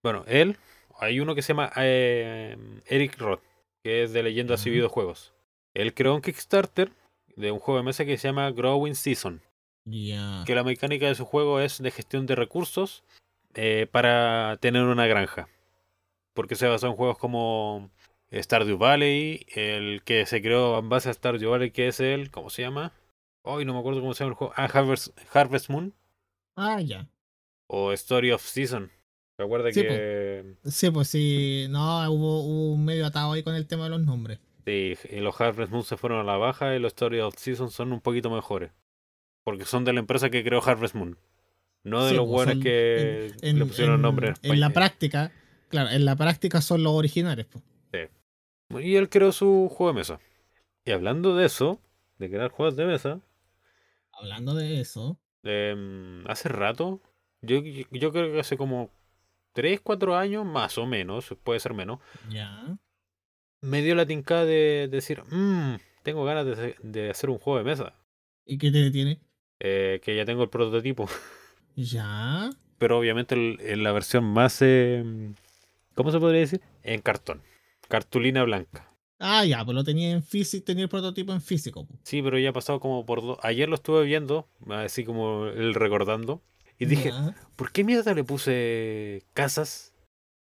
[0.01, 0.58] bueno, él,
[1.00, 3.43] hay uno que se llama em, Eric Roth,
[3.84, 5.34] que es de leyendas y videojuegos.
[5.74, 6.91] Él creó un Kickstarter
[7.36, 9.41] de un juego de mesa que se llama Growing Season.
[10.46, 13.04] Que la mecánica de su juego es de gestión de recursos
[13.54, 15.48] eh, para tener una granja
[16.36, 17.89] porque se basó en juegos como
[18.32, 22.52] Stardew Valley, el que se creó en base a Stardew Valley, que es el, ¿cómo
[22.52, 22.93] se llama?
[23.41, 24.54] Hoy no me acuerdo cómo se llama el juego.
[24.56, 24.66] Ah,
[25.34, 25.96] Harvest, Moon.
[26.56, 27.08] Ah, ya.
[27.68, 28.91] O Story of Season.
[29.38, 30.55] ¿Te acuerdas que.?
[30.65, 31.67] Sí, pues sí.
[31.69, 34.39] No, hubo, un medio atado ahí con el tema de los nombres.
[34.65, 37.69] Sí, y los Harvest Moon se fueron a la baja y los Story of Season
[37.69, 38.71] son un poquito mejores.
[39.43, 41.17] Porque son de la empresa que creó Harvest Moon.
[41.83, 44.33] No de los pues buenos que le pusieron el nombre.
[44.41, 45.31] En la práctica,
[45.69, 47.47] Claro, en la práctica son los originales.
[47.91, 47.99] Sí.
[48.79, 50.19] Y él creó su juego de mesa.
[50.83, 51.79] Y hablando de eso,
[52.17, 53.19] de crear juegos de mesa,
[54.17, 57.01] Hablando de eso, Em, hace rato,
[57.41, 57.61] yo,
[57.91, 58.89] yo creo que hace como
[59.56, 61.99] 3, 4 años, más o menos, puede ser menos,
[62.30, 62.78] ya.
[63.62, 67.64] me dio la tincada de decir, "Mm, tengo ganas de, de hacer un juego de
[67.66, 67.95] mesa.
[68.45, 69.20] ¿Y qué te detiene?
[69.60, 71.08] Eh, que ya tengo el prototipo,
[71.76, 72.49] Ya.
[72.78, 75.34] pero obviamente el- en la versión más, em,
[75.95, 76.62] ¿cómo se podría decir?
[76.84, 77.41] En cartón,
[77.88, 78.91] cartulina blanca.
[79.20, 81.88] Ah, ya, pues lo tenía en físico, tenía el prototipo en físico.
[82.03, 83.38] Sí, pero ya ha pasado como por dos.
[83.41, 86.41] Ayer lo estuve viendo, así como él recordando,
[86.78, 87.11] y dije.
[87.55, 89.93] ¿por qué mierda le puse casas?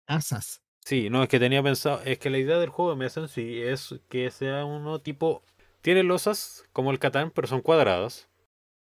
[0.07, 0.63] Casas.
[0.85, 3.29] Sí, no, es que tenía pensado, es que la idea del juego de mesa en
[3.29, 5.43] sí es que sea uno tipo,
[5.81, 8.29] tiene losas como el Catán, pero son cuadradas.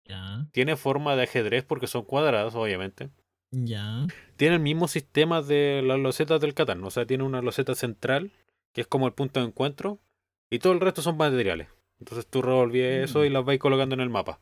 [0.07, 0.47] Ya.
[0.53, 3.11] Tiene forma de ajedrez porque son cuadradas, obviamente.
[3.51, 4.07] Ya.
[4.37, 8.31] Tiene el mismo sistema de las losetas del Catán, o sea, tiene una loseta central,
[8.73, 9.99] que es como el punto de encuentro,
[10.49, 11.69] y todo el resto son materiales.
[11.99, 13.25] Entonces tú revolvías eso Mm.
[13.25, 14.41] y las vais colocando en el mapa.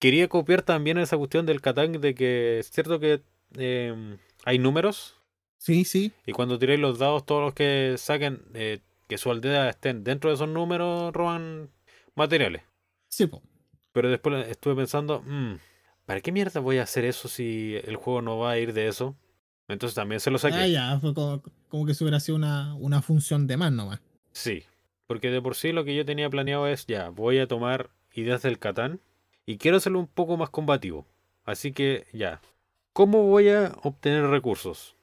[0.00, 3.22] Quería copiar también esa cuestión del Catán de que es cierto que
[3.54, 5.16] em, hay números,
[5.58, 6.12] Sí, sí.
[6.26, 10.30] y cuando tiréis los dados, todos los que saquen eh, que su aldea estén dentro
[10.30, 11.68] de esos números roban
[12.14, 12.62] materiales.
[13.08, 13.42] Sí, po.
[13.92, 15.56] Pero después estuve pensando, "Mm,
[16.06, 18.88] ¿para qué mierda voy a hacer eso si el juego no va a ir de
[18.88, 19.16] eso?
[19.68, 20.56] Entonces también se lo saqué.
[20.56, 20.98] Ah, ya.
[21.00, 24.00] Fue como, como que si hubiera sido una, una función de más nomás.
[24.32, 24.62] Sí,
[25.06, 28.42] porque de por sí lo que yo tenía planeado es, ya, voy a tomar ideas
[28.42, 29.00] del Catán
[29.50, 31.06] y quiero hacerlo un poco más combativo.
[31.44, 32.40] Así que, ya,
[32.92, 34.96] ¿cómo voy a obtener recursos?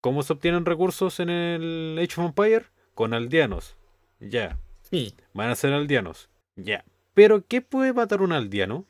[0.00, 2.66] ¿Cómo se obtienen recursos en el Age of Empire?
[2.94, 3.76] Con aldeanos.
[4.20, 5.14] Ya, Sí.
[5.32, 6.28] van a ser aldeanos.
[6.56, 6.84] Ya.
[7.14, 8.84] Pero, ¿qué puede matar un aldeano?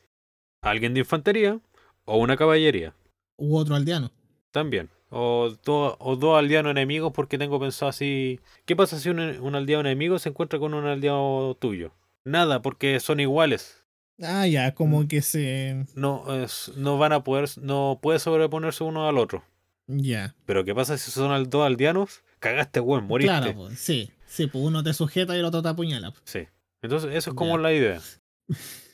[0.63, 1.61] ¿Alguien de infantería?
[2.05, 2.95] ¿O una caballería?
[3.37, 4.11] U otro aldeano.
[4.51, 4.91] También.
[5.11, 8.41] O, do- o dos aldeanos enemigos porque tengo pensado así...
[8.65, 11.93] ¿Qué pasa si un, un aldeano enemigo se encuentra con un aldeano tuyo?
[12.25, 13.84] Nada, porque son iguales.
[14.23, 14.75] Ah, ya.
[14.75, 15.87] Como que se.
[15.95, 17.49] No, es- no van a poder...
[17.61, 19.45] No puede sobreponerse uno al otro.
[19.87, 20.35] Ya.
[20.47, 22.23] Pero ¿qué pasa si son al- dos aldeanos?
[22.39, 23.31] Cagaste, weón, moriste.
[23.37, 24.11] Claro, pues, sí.
[24.27, 26.13] Sí, pues uno te sujeta y el otro te apuñala.
[26.25, 26.47] Sí.
[26.83, 28.01] Entonces, eso es como la idea.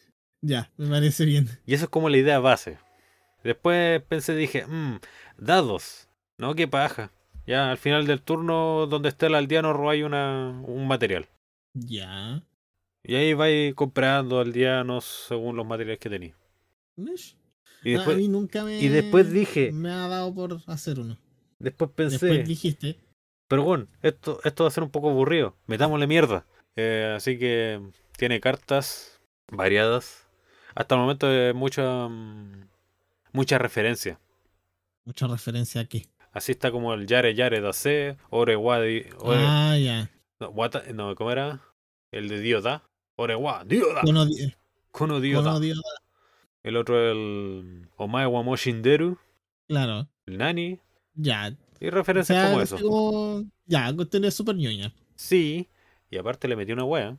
[0.43, 1.49] Ya, me parece bien.
[1.67, 2.79] Y eso es como la idea base.
[3.45, 4.97] Después pensé, dije, mmm,
[5.37, 6.09] dados.
[6.39, 7.11] No, qué paja.
[7.47, 11.29] Ya al final del turno, donde esté el aldeano, robáis una, un material.
[11.75, 12.43] Ya.
[13.03, 16.35] Y ahí vais comprando aldeanos según los materiales que tenéis.
[17.83, 18.79] Y Ah, después, a mí nunca me.
[18.79, 21.17] y después dije- Me ha dado por hacer uno.
[21.59, 22.99] después pensé, Después dijiste.
[23.49, 25.57] pero bueno, esto, esto va a ser un poco aburrido.
[25.67, 26.45] Metámosle mierda.
[26.77, 27.81] Eh, así que
[28.19, 29.21] tiene cartas
[29.51, 30.27] variadas.
[30.75, 32.69] Hasta el momento de mucha, mm,
[33.33, 34.21] mucha referencia.
[35.05, 36.07] Mucha referencia aquí.
[36.33, 38.17] Así está como el Yare Yare Dase.
[38.31, 38.57] Ore-
[39.47, 40.11] Ah, ya.
[40.39, 41.61] no, Wata- no, ¿cómo era?
[42.13, 42.85] El de Dioda.
[43.21, 44.01] Orewa, Dioda.
[44.03, 44.53] Kono di-
[44.91, 45.45] Kono Dioda.
[45.53, 45.73] Kono di-
[46.63, 49.19] El otro el Omae Wamoshinderu.
[49.69, 50.09] Claro.
[50.27, 50.79] El Nani.
[51.15, 51.55] Ya.
[51.81, 52.77] Y O referencias sea, como eso.
[52.79, 54.93] como- Ya, cuestiones súper ñoña.
[55.17, 55.69] Sí.
[56.11, 57.17] Y aparte le metí una wea.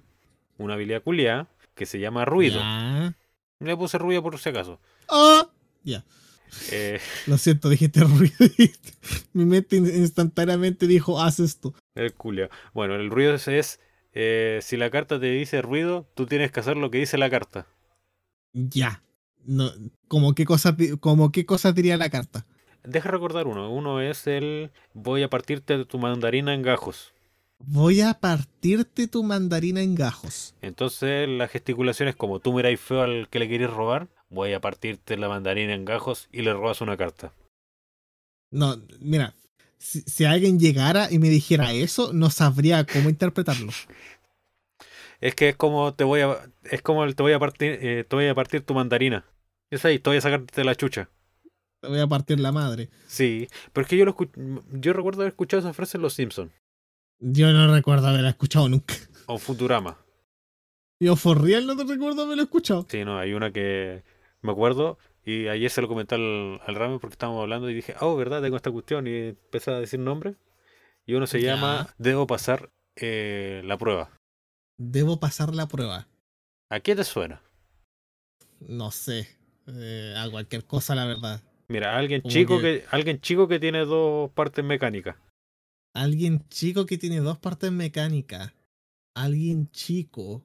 [0.57, 1.47] Una habilidad culiada.
[1.75, 2.59] Que se llama ruido.
[2.59, 3.15] Ya.
[3.59, 4.79] Le puse ruido por si acaso.
[5.09, 5.47] ¡Ah!
[5.83, 6.03] Ya.
[6.71, 8.35] Eh, Lo siento, dijiste ruido.
[9.33, 11.73] Mi mente in- instantáneamente dijo, haz esto.
[11.95, 12.49] el culia.
[12.73, 13.79] Bueno, el ruido ese es.
[14.13, 17.29] Eh, si la carta te dice ruido, tú tienes que hacer lo que dice la
[17.29, 17.67] carta.
[18.53, 19.03] Ya.
[19.45, 19.71] No,
[20.07, 22.45] como qué cosa, di- como qué cosa diría la carta.
[22.83, 23.71] Deja recordar uno.
[23.71, 24.71] Uno es el.
[24.93, 27.13] Voy a partirte de tu mandarina en gajos.
[27.59, 30.55] Voy a partirte tu mandarina en gajos.
[30.61, 34.59] Entonces la gesticulación es como tú miráis feo al que le querés robar, voy a
[34.61, 37.33] partirte la mandarina en gajos y le robas una carta.
[38.51, 39.35] No, mira,
[39.81, 43.71] si, si alguien llegara y me dijera eso, no sabría cómo interpretarlo.
[45.19, 48.15] Es que es como te voy a es como te voy a partir eh, te
[48.15, 49.25] voy a partir tu mandarina.
[49.69, 51.09] Es ahí, te voy a sacarte la chucha.
[51.81, 52.89] Te voy a partir la madre.
[53.07, 54.15] Sí, pero es que yo lo
[54.71, 56.51] yo recuerdo haber escuchado esa frase en Los Simpsons
[57.19, 58.93] Yo no recuerdo haberla escuchado nunca.
[59.25, 59.97] o Futurama.
[60.99, 62.85] Yo for real no te recuerdo haberla escuchado.
[62.89, 64.03] Sí, no, hay una que
[64.41, 67.95] me acuerdo y ayer se lo comenté al, al Rame porque estábamos hablando y dije,
[68.01, 68.41] oh, ¿verdad?
[68.41, 70.35] Tengo esta cuestión y empecé a decir nombre.
[71.05, 71.55] Y uno se Ya.
[71.55, 74.11] llama Debo pasar eh, la prueba.
[74.77, 76.07] Debo pasar la prueba.
[76.69, 77.41] ¿A qué te suena?
[78.59, 79.27] No sé.
[79.67, 81.41] eh, a cualquier cosa, la verdad.
[81.67, 82.85] Mira, alguien Como chico que- que...
[82.89, 85.15] alguien chico que tiene dos partes mecánicas.
[85.93, 88.53] Alguien chico que tiene dos partes mecánicas.
[89.15, 90.43] Alguien chico.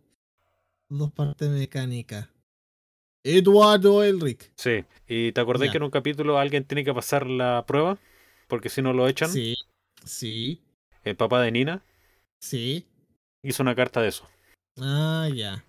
[0.88, 2.28] Dos partes mecánicas.
[3.26, 4.50] Eduardo Elric.
[4.56, 4.84] Sí.
[5.08, 5.72] ¿Y te acordás Ya.
[5.72, 7.98] que en un capítulo alguien tiene que pasar la prueba?
[8.48, 9.30] Porque si no lo echan.
[9.30, 9.54] Sí.
[10.04, 10.62] Sí.
[11.04, 11.82] El papá de Nina
[12.38, 12.86] Sí.
[13.42, 14.28] hizo una carta de eso.
[14.78, 15.64] Ah, ya.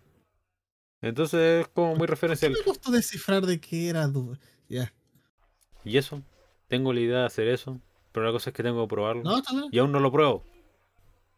[1.01, 2.51] Entonces es como muy ¿Qué referencial.
[2.53, 4.09] me costó descifrar de qué era?
[4.67, 4.93] Ya.
[5.85, 6.21] Y eso,
[6.67, 7.79] tengo la idea de hacer eso,
[8.11, 9.23] pero la cosa es que tengo que probarlo.
[9.23, 9.65] No, bien.
[9.71, 10.43] Y aún no lo pruebo.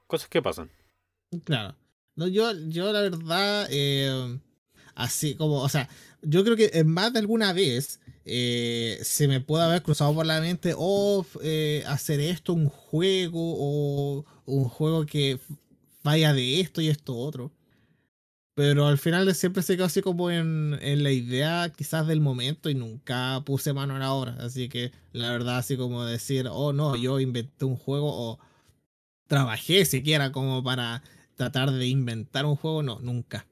[0.07, 0.69] Cosas que pasan.
[1.43, 1.75] Claro.
[2.15, 4.39] No, yo, yo la verdad, eh,
[4.95, 5.87] así como, o sea,
[6.21, 10.41] yo creo que más de alguna vez eh, se me puede haber cruzado por la
[10.41, 15.39] mente o eh, hacer esto un juego o un juego que
[16.03, 17.51] vaya de esto y esto otro.
[18.55, 22.69] Pero al final siempre se quedó así como en, en la idea quizás del momento
[22.69, 24.35] y nunca puse mano a la obra.
[24.41, 28.39] Así que la verdad así como decir, oh no, yo inventé un juego o
[29.27, 31.03] trabajé siquiera como para
[31.35, 33.47] tratar de inventar un juego, no, nunca.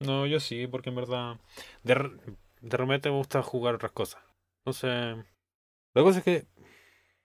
[0.00, 1.40] No, yo sí, porque en verdad
[1.82, 1.94] de,
[2.60, 4.22] de repente me gusta jugar otras cosas.
[4.64, 5.24] Entonces,
[5.94, 6.46] la cosa es que,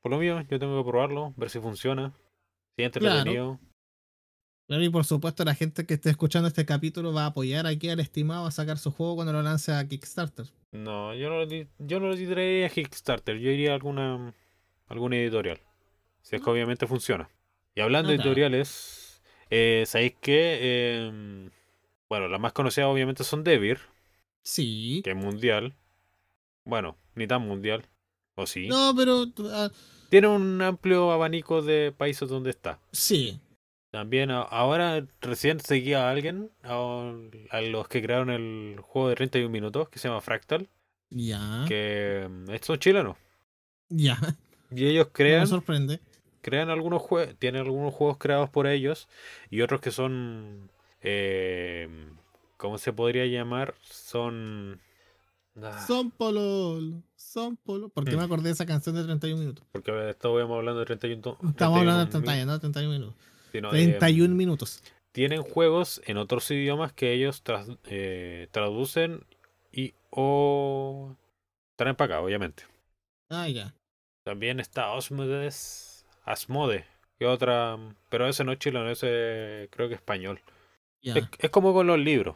[0.02, 2.14] por lo mío, yo tengo que probarlo, ver si funciona.
[2.76, 3.20] Si es Claro.
[3.20, 3.60] entretenido.
[4.68, 7.90] Claro, y por supuesto la gente que esté escuchando este capítulo va a apoyar aquí
[7.90, 10.48] al estimado a sacar su juego cuando lo lance a Kickstarter.
[10.72, 11.46] No, yo no
[11.80, 14.34] yo no lo tiraría a Kickstarter, yo iría a alguna,
[14.88, 15.60] alguna editorial.
[16.22, 17.30] Si es que obviamente funciona.
[17.76, 21.06] Y hablando de editoriales, eh, ¿sabéis qué?
[21.08, 21.52] Em,
[22.14, 23.80] bueno, las más conocidas obviamente son Devir,
[24.44, 25.02] Sí.
[25.04, 25.74] que es mundial.
[26.64, 27.88] Bueno, ni tan mundial.
[28.36, 28.68] ¿O sí?
[28.68, 29.70] No, pero ah,
[30.10, 32.80] Tiene un amplio abanico de países donde está.
[32.92, 33.40] sí.
[33.90, 37.04] También ahora recién seguía a alguien, a,
[37.52, 40.68] a los que crearon el juego de 31 minutos, que se llama Fractal,
[41.12, 41.66] Ya.
[41.68, 43.18] que mm, estos son chilenos.
[43.90, 44.18] Ya.
[44.72, 46.00] Y ellos No me crean, sorprende.
[46.42, 49.08] crean algunos juegos, tienen algunos juegos creados por ellos
[49.52, 50.72] y otros que son,
[51.04, 51.88] eh,
[52.58, 53.76] ¿cómo se podría llamar?
[53.82, 54.80] Son...
[55.62, 57.04] ah, Son pololo.
[57.16, 57.90] Son polo.
[57.90, 58.20] ¿Por qué Mm.
[58.20, 59.66] me acordé de esa canción de 31 minutos?
[59.72, 62.60] porque estábamos hablando de 31 to- Estamos hablando de 31 31, ¿no?
[62.60, 63.16] 31 minutos.
[63.52, 64.84] sino, 31 em, minutos.
[65.12, 69.26] tienen juegos en otros idiomas que ellos tras- eh, traducen
[69.72, 71.16] y o
[71.76, 72.64] traen para acá, obviamente.
[73.30, 73.74] Ah, ya.
[74.24, 76.86] También está Osmodes, Asmode,
[77.20, 77.78] que otra,
[78.10, 80.40] pero ese no es chileno, ese creo que es español.
[81.04, 82.36] Es, es como con los libros.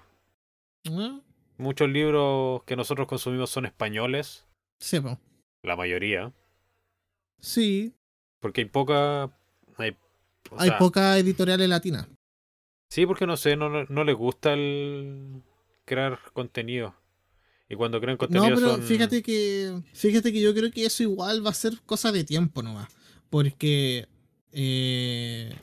[0.89, 1.20] Ah,
[1.57, 4.45] Muchos libros que nosotros consumimos son españoles,
[4.80, 5.20] sí, po.
[5.63, 6.32] la mayoría,
[7.39, 7.93] Sí.
[8.39, 9.32] porque hay poca...
[9.78, 9.95] Hay,
[10.51, 12.07] o Hay sea, pocas editoriales latinas.
[12.89, 15.41] Sí, porque no sé, no, no, no les gusta el
[15.86, 16.95] crear contenido.
[17.70, 18.84] Y cuando crean No, contenido pero son...
[18.84, 19.82] fíjate que.
[19.93, 22.88] Fíjate que yo creo que eso igual va a ser cosa de tiempo nomás.
[23.30, 24.07] Porque
[24.53, 25.53] eh,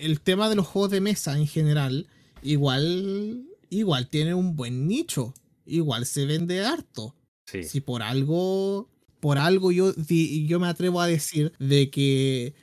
[0.00, 2.06] el tema de los juegos de mesa en general,
[2.42, 3.46] igual.
[3.70, 5.34] Igual tiene un buen nicho.
[5.64, 7.14] Igual se vende harto.
[7.46, 7.64] Sí.
[7.64, 8.88] Si por algo.
[9.20, 12.54] Por algo yo, yo me atrevo a decir de que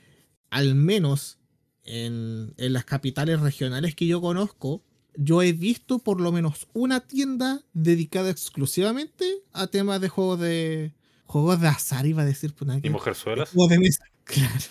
[0.49, 1.37] al menos
[1.85, 4.83] en, en las capitales regionales que yo conozco,
[5.15, 10.93] yo he visto por lo menos una tienda dedicada exclusivamente a temas de juegos de.
[11.25, 12.53] Juegos de azar, iba a decir.
[12.53, 13.49] pues, nada que ¿Y mujerzuelas?
[13.49, 14.03] De juegos de mesa.
[14.29, 14.65] Claro.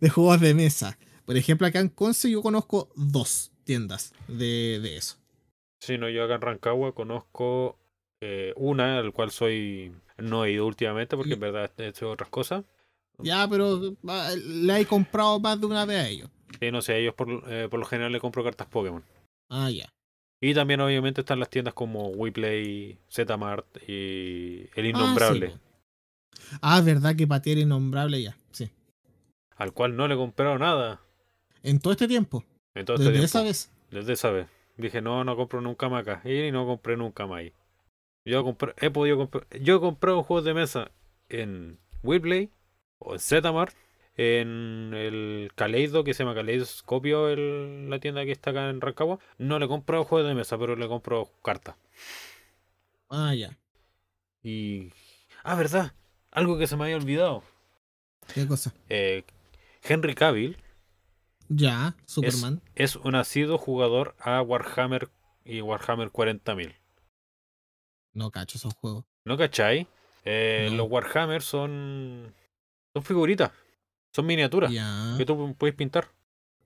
[0.00, 0.96] De juegos de mesa.
[1.24, 5.16] Por ejemplo, acá en Conce yo conozco dos tiendas de, de eso.
[5.80, 7.78] Sí, no, yo acá en Rancagua conozco
[8.20, 9.92] eh, una, al cual soy...
[10.18, 12.64] No he ido últimamente porque Y- en verdad he hecho otras cosas.
[13.18, 13.80] Ya, pero
[14.46, 16.30] le he comprado más de una vez a ellos.
[16.60, 19.04] Sí, no sé, a ellos por, eh, por lo general le compro cartas Pokémon.
[19.48, 19.88] Ah, ya.
[20.40, 26.48] Y también obviamente están las tiendas como WePlay, Zmart y El Ah, Innombrable, sí.
[26.60, 28.36] Ah, verdad que pateé el innombrable ya.
[28.50, 28.70] Sí.
[29.56, 31.00] al cual no le he comprado nada
[31.62, 32.44] En todo este tiempo.
[32.74, 33.70] En todo este Desde esa vez.
[33.90, 34.46] Desde esa vez.
[34.76, 36.28] Dije, no, no compro nunca más acá.
[36.28, 37.52] Y no compré nunca más ahí.
[38.24, 39.46] Yo compré, he podido comprar.
[39.60, 40.90] Yo he comprado juegos de mesa
[41.28, 42.50] en WePlay
[42.98, 43.74] o en Zmart,
[44.16, 49.18] en el Kaleido, que se llama Kaleidoscopio, el, la tienda que está acá en Rancagua.
[49.38, 51.76] No le he comprado juegos de mesa, pero le compro cartas.
[53.08, 53.58] Ah, ya.
[54.42, 54.92] Y.
[55.42, 55.92] Ah, verdad.
[56.30, 57.42] Algo que se me había olvidado.
[58.32, 58.72] ¿Qué cosa?
[58.88, 59.24] Eh,
[59.82, 60.56] Henry Cavill
[61.54, 62.60] Ya, Superman.
[62.74, 65.10] es un asiduo jugador a Warhammer
[65.44, 66.74] y Warhammer 40.000.
[68.14, 69.04] No cacho esos juegos.
[69.24, 69.86] ¿No cachai?
[70.24, 70.76] Eh, No.
[70.78, 72.34] Los Warhammer son.
[72.94, 73.50] Son figuritas.
[74.14, 75.14] Son miniaturas Ya.
[75.16, 76.08] que tú puedes pintar.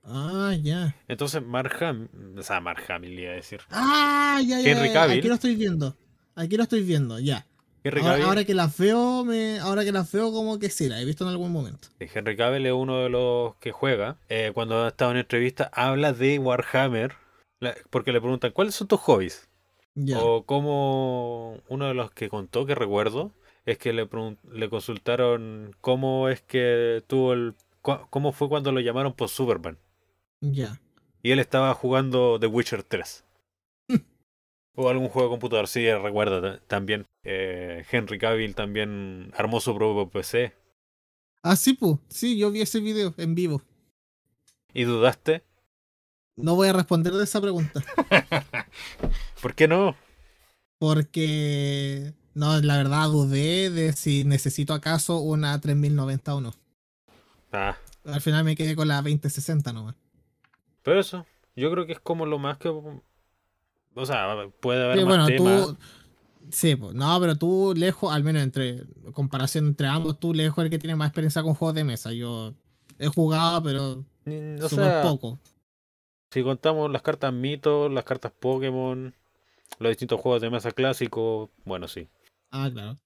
[0.03, 0.95] Ah, ya.
[1.09, 2.09] Entonces, Mark Hamill.
[2.39, 3.61] O sea, Mark Hamill iba a decir.
[3.71, 4.71] Ah, ya, ya.
[4.71, 5.19] Henry ya, Cavill.
[5.19, 5.97] Aquí lo estoy viendo.
[6.35, 7.47] Aquí lo estoy viendo, ya.
[7.89, 10.89] Henry Ahora, Cavill, ahora que las veo, me, ahora que las veo como que sí,
[10.89, 11.89] las he visto en algún momento.
[12.01, 14.17] Henry Cavill es uno de los que juega.
[14.29, 17.13] Eh, cuando ha estado en entrevista, habla de Warhammer.
[17.61, 19.49] la- Porque le preguntan, ¿cuáles son tus hobbies?
[20.15, 23.33] O como uno de los que contó, que recuerdo,
[23.65, 24.09] es que le,
[24.53, 27.55] le consultaron cómo es que tuvo el.
[27.81, 29.79] cómo fue cuando lo llamaron por Superman.
[30.41, 30.81] Ya.
[31.23, 33.25] Y él estaba jugando The Witcher 3.
[34.77, 37.07] O algún juego de computador, sí, recuerda también.
[37.25, 40.53] Eh, Henry Cavill también armó su propio PC.
[41.43, 41.97] Ah, sí, pues.
[42.09, 43.63] Sí, yo vi ese video en vivo.
[44.75, 45.43] ¿Y dudaste?
[46.37, 47.83] No voy a responder de esa pregunta.
[49.41, 49.97] ¿Por qué no?
[50.79, 52.13] Porque.
[52.35, 56.55] No, la verdad dudé de si necesito acaso una 3090 o no.
[57.51, 57.79] Ah.
[58.05, 59.95] Al final me quedé con la 2060 nomás.
[60.83, 61.25] Pero eso,
[61.57, 62.71] yo creo que es como lo más que.
[63.97, 65.75] O sea, puede haber más temas.
[66.51, 70.71] Sí, pues, no, pero tú lejos, al menos entre comparación entre ambos, tú lejos el
[70.71, 72.13] que tiene más experiencia con juegos de mesa.
[72.13, 72.55] Yo
[72.99, 74.05] he jugado, pero
[74.63, 75.39] o súper poco.
[76.31, 79.13] Si contamos las cartas mitos, las cartas Pokémon,
[79.79, 82.09] los distintos juegos de mesa clásicos, bueno, sí.
[82.51, 82.99] Ah, claro.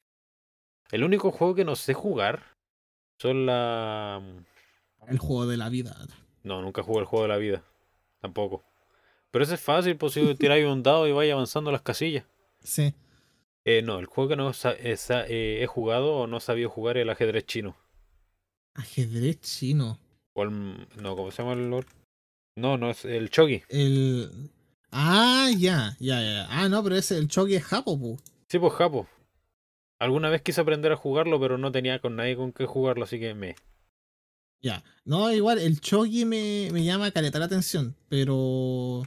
[0.91, 2.43] El único juego que no sé jugar
[3.19, 4.21] son la.
[5.07, 5.97] El juego de la vida.
[6.43, 7.63] No, nunca jugué el juego de la vida.
[8.21, 8.65] Tampoco.
[9.31, 12.25] Pero ese es fácil, pues si tiráis un dado y vaya avanzando las casillas.
[12.63, 12.95] Sí.
[13.65, 17.11] Eh, no, el juego que no eh, he jugado o no sabía jugar es el
[17.11, 17.77] ajedrez chino.
[18.75, 20.01] ¿Ajedrez chino?
[20.33, 21.87] O el, no, ¿cómo se llama el Lord?
[22.57, 23.63] No, no, es el Chogi.
[23.69, 24.51] El.
[24.91, 26.47] Ah, ya, ya, ya.
[26.51, 28.19] Ah, no, pero ese, el Chogi es Japo, pu.
[28.49, 29.07] Sí, pues Japo.
[29.99, 33.21] Alguna vez quise aprender a jugarlo, pero no tenía con nadie con qué jugarlo, así
[33.21, 33.57] que me.
[34.63, 34.83] Ya.
[35.05, 39.03] No, igual, el Chogi me, me llama caleta la atención, pero.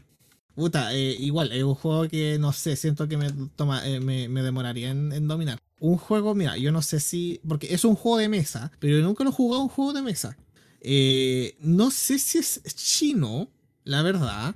[0.55, 4.27] Puta, eh, igual, es un juego que no sé, siento que me, toma, eh, me,
[4.43, 5.59] demoraría en, dominar.
[5.79, 7.41] Un juego, mira, yo no sé si.
[7.47, 10.03] Porque es un juego de mesa, pero yo nunca lo he jugado un juego de
[10.03, 10.37] mesa.
[10.81, 13.49] Eh, no sé si es chino,
[13.83, 14.55] la verdad.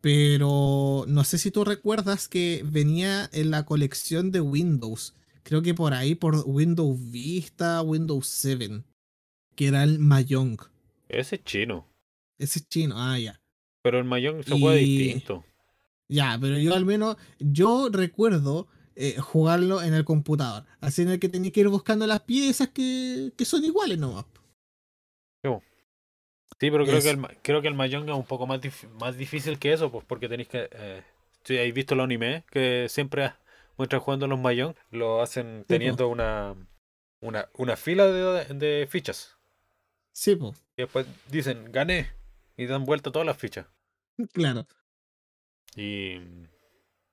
[0.00, 5.14] Pero no sé si tú recuerdas que venía en la colección de Windows.
[5.42, 8.84] Creo que por ahí, por Windows Vista, Windows 7.
[9.56, 10.58] Que era el Mahjong.
[11.08, 11.88] Ese es chino.
[12.38, 13.40] Ese es chino, ah, ya.
[13.82, 15.44] Pero el Mahjong se juega distinto.
[16.08, 20.64] Ya, pero yo al menos, yo recuerdo eh, jugarlo en el computador.
[20.80, 24.24] Así en el que tenía que ir buscando las piezas que, que son iguales nomás.
[26.60, 28.60] Sí, pero creo que, el, creo que el Mahjong es un poco más,
[28.98, 30.68] más difícil que eso, pues porque tenéis que...
[30.72, 31.02] Eh,
[31.44, 33.32] si habéis visto el anime, que siempre
[33.76, 36.56] muestran jugando los Mahjong, lo hacen teniendo una,
[37.20, 39.36] una, una fila de, de fichas.
[40.12, 40.56] Sí, pues.
[40.76, 42.08] Y después dicen, gané,
[42.58, 43.66] y dan vuelta todas las fichas.
[44.34, 44.66] Claro.
[45.76, 46.16] Y.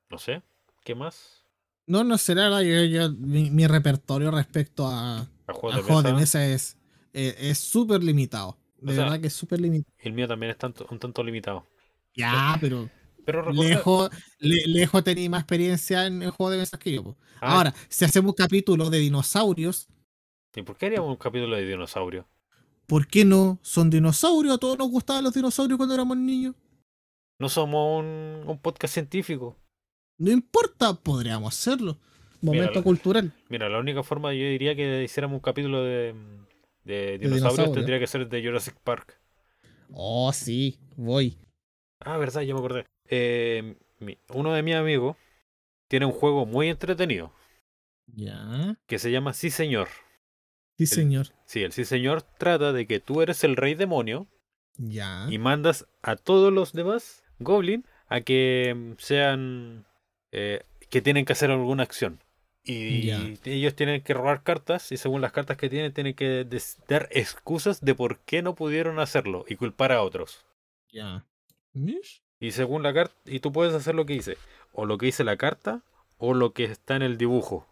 [0.09, 0.41] No sé,
[0.83, 1.45] ¿qué más?
[1.87, 6.45] No, no sé, la yo, mi, repertorio respecto a, a juegos, de, mesa?
[6.45, 6.77] es
[7.13, 8.57] es súper limitado.
[8.77, 9.93] De verdad que es súper limitado.
[9.99, 11.65] El mío también es tanto, un tanto limitado.
[12.13, 12.89] Ya, pero.
[13.23, 17.15] Pero lejos, lejos tenía más experiencia en el juego de mesas que yo.
[17.41, 17.57] Ah.
[17.57, 19.87] Ahora, si hacemos un capítulo de dinosaurios.
[20.55, 22.25] ¿Y por qué haríamos un capítulo de dinosaurios?
[22.88, 23.59] ¿Por qué no?
[23.61, 24.55] Son dinosaurios.
[24.55, 26.55] A todos nos gustaban los dinosaurios cuando éramos niños.
[27.39, 29.57] No somos un, podcast científico.
[30.17, 31.97] No importa, podríamos hacerlo.
[32.41, 33.33] Momento cultural.
[33.49, 36.15] Mira, la única forma yo diría que hiciéramos un capítulo de,
[36.83, 39.19] de dinosaurios tendría que ser de Jurassic Park.
[39.91, 41.38] Oh, sí, voy.
[41.99, 42.86] Ah, verdad, ya me acordé.
[43.09, 43.75] Eh,
[44.33, 45.17] uno de mis amigos
[45.88, 47.33] tiene un juego muy entretenido.
[48.07, 48.77] Ya.
[48.86, 49.88] Que se llama Sí Señor.
[50.78, 51.28] Sí, señor.
[51.45, 54.28] sí, el sí, señor trata de que tú eres el rey demonio.
[54.78, 55.28] Ya.
[55.30, 59.86] Y mandas a todos los demás Goblin a que mm, sean.
[60.32, 62.19] Eh, que tienen que hacer alguna acción.
[62.67, 63.11] Y
[63.43, 66.47] ellos tienen que robar cartas y según las cartas que tienen tienen que
[66.88, 70.45] dar excusas de por qué no pudieron hacerlo y culpar a otros.
[70.91, 71.26] Ya.
[72.39, 74.38] Y según la carta, y tú puedes hacer lo que dice,
[74.71, 75.84] o lo que dice la carta
[76.17, 77.67] o lo que está en el dibujo.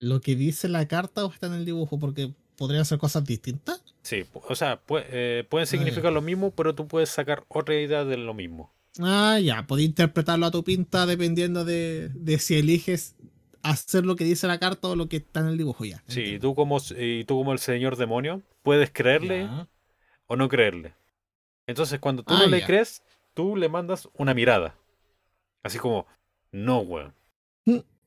[0.00, 3.82] Lo que dice la carta o está en el dibujo, porque podrían ser cosas distintas.
[4.02, 4.80] Sí, o sea,
[5.10, 8.72] eh, pueden significar lo mismo, pero tú puedes sacar otra idea de lo mismo.
[9.00, 13.14] Ah, ya, puedes interpretarlo a tu pinta dependiendo de, de si eliges
[13.62, 16.02] hacer lo que dice la carta o lo que está en el dibujo ya.
[16.06, 19.48] Sí, y tú como, y tú como el señor demonio, puedes creerle
[20.26, 20.94] o no creerle.
[21.66, 23.02] Entonces, cuando tú no ah, le crees,
[23.34, 24.74] tú le mandas una mirada.
[25.62, 26.06] Así como,
[26.50, 27.14] no, weón.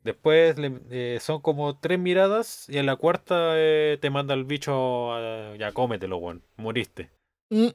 [0.04, 5.12] Después eh, son como tres miradas y en la cuarta eh, te manda el bicho,
[5.58, 7.12] ya cómetelo, weón, moriste.
[7.50, 7.68] Mm.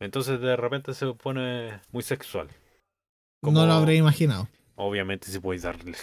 [0.00, 2.48] Entonces de repente se pone muy sexual.
[3.42, 4.48] no lo habré imaginado.
[4.76, 5.94] Obviamente si podéis darle.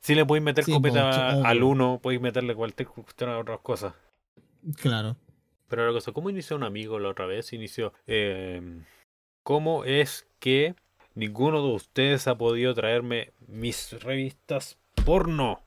[0.00, 3.94] Si le podéis meter copeta al uno, podéis meterle cualquier cuestión a otras cosas.
[4.80, 5.16] Claro.
[5.68, 7.52] Pero la cosa, ¿cómo inició un amigo la otra vez?
[7.52, 7.92] Inició.
[8.06, 8.82] Eh,
[9.42, 10.74] ¿Cómo es que
[11.14, 14.78] ninguno de ustedes ha podido traerme mis revistas
[15.08, 15.62] porno?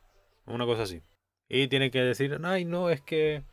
[0.46, 1.02] Una cosa así.
[1.50, 3.44] Y tiene que decir, ay, no, es que.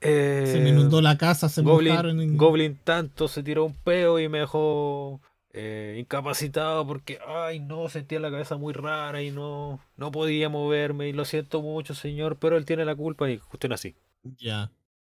[0.00, 4.40] se me inundó la casa, se Goblin, Goblin tanto se tiró un peo y me
[4.40, 5.20] dejó
[5.52, 11.08] eh, incapacitado porque, ay, no, sentía la cabeza muy rara y no, no podía moverme
[11.08, 13.94] y lo siento mucho, señor, pero él tiene la culpa y cuestión así.
[14.22, 14.70] Ya.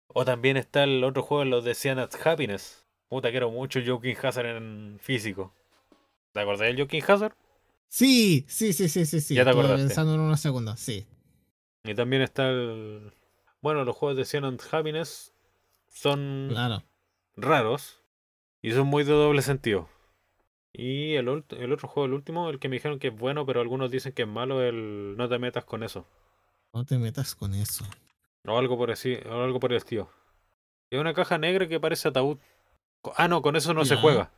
[0.08, 2.86] O también está el otro juego, los de Cyanide Happiness.
[3.08, 5.54] Puta, quiero mucho Joking Hazard en físico.
[6.34, 7.34] ¿Te acordás del Joking Hazard?
[7.94, 9.36] Sí, sí, sí, sí, sí, sí.
[9.36, 9.88] Ya te Estuve acordaste.
[9.88, 11.06] pensando en una segunda, sí.
[11.84, 13.12] Y también está el...
[13.62, 15.34] Bueno, los juegos de Cyanide Happiness
[15.90, 16.84] son Claro.
[17.36, 18.00] raros
[18.62, 19.90] y son muy de doble sentido.
[20.72, 23.60] Y el, el otro juego, el último, el que me dijeron que es bueno, pero
[23.60, 26.08] algunos dicen que es malo, el no te metas con eso.
[26.74, 27.84] No te metas con eso.
[28.48, 30.10] O algo por así, o algo por el estilo.
[30.90, 32.38] Es una caja negra que parece ataúd.
[33.18, 34.32] Ah, no, con eso no se juega.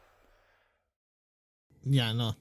[1.83, 2.35] Ya, no.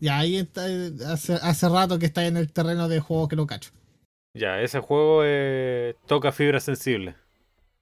[0.00, 0.66] Ya ahí está,
[1.12, 3.70] hace, hace rato que está en el terreno de juegos que lo cacho.
[4.34, 7.14] Ya, ese juego eh, toca fibra sensible.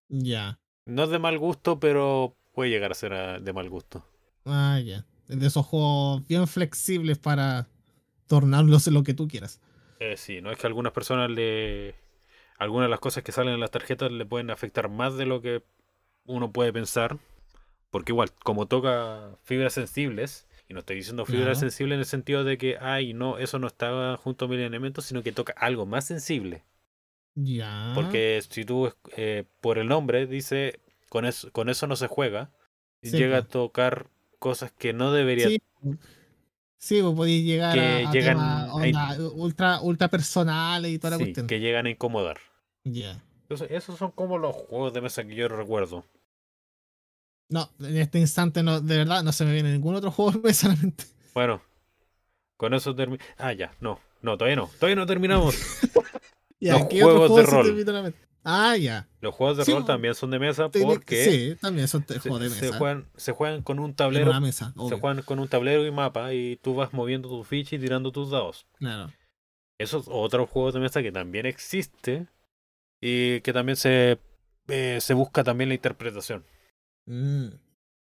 [0.09, 0.59] Ya.
[0.85, 4.05] No es de mal gusto, pero puede llegar a ser ah, de mal gusto.
[4.45, 5.07] Ah, ya.
[5.29, 7.69] Es De esos juegos bien flexibles para
[8.27, 9.61] tornarlos en lo que tú quieras.
[10.01, 11.95] Eh, sí, no es que a algunas personas le.
[12.59, 15.41] Algunas de las cosas que salen en las tarjetas le pueden afectar más de lo
[15.41, 15.63] que
[16.27, 17.19] uno puede pensar.
[17.91, 21.61] Porque igual, como toca fibras sensibles, y no estoy diciendo fibras Claro.
[21.61, 25.05] sensibles en el sentido de que, ay, no, eso no estaba junto a mil elementos,
[25.05, 26.65] sino que toca algo más sensible.
[27.35, 27.93] Ya.
[27.95, 32.51] Porque si tú, eh, por el nombre, dice, con eso, con eso no se juega,
[33.03, 34.07] Sí, llega a tocar
[34.39, 35.49] cosas que no debería.
[35.49, 35.61] Sí,
[36.79, 40.99] sí pues podéis llegar Que a, a llegan temas a- onda ultra, ultra personales y
[40.99, 41.47] toda la cuestión.
[41.47, 42.39] que llegan a incomodar.
[42.85, 43.23] Ya.
[43.43, 46.05] Entonces, esos son como los juegos de mesa que yo recuerdo.
[47.53, 50.39] No, en este instante no, de verdad no se me viene ningún otro juego de
[50.41, 51.05] mesa a la mente.
[51.35, 51.63] Bueno,
[52.57, 53.23] con eso termino.
[53.39, 55.55] Ah, ya, no, no, todavía no, todavía no terminamos.
[56.61, 58.15] Ya, Los ¿qué otro juegos juego de se rol.
[58.45, 59.09] Ah, ya.
[59.21, 62.41] Los juegos de Sí, rol también son de mesa porque Sí, también son se, juegos
[62.41, 62.79] de se mesa.
[62.79, 65.91] juegan, se juegan con un en tablero, una mesa, se juegan con un tablero y
[65.91, 68.69] mapa y tú vas moviendo tu ficha y tirando tus dados.
[68.79, 69.13] Claro.
[69.77, 72.29] Eso es otro juego de mesa que también existe
[73.01, 74.21] y que también se,
[74.69, 76.45] eh, se busca también la interpretación.
[77.07, 77.49] Mm,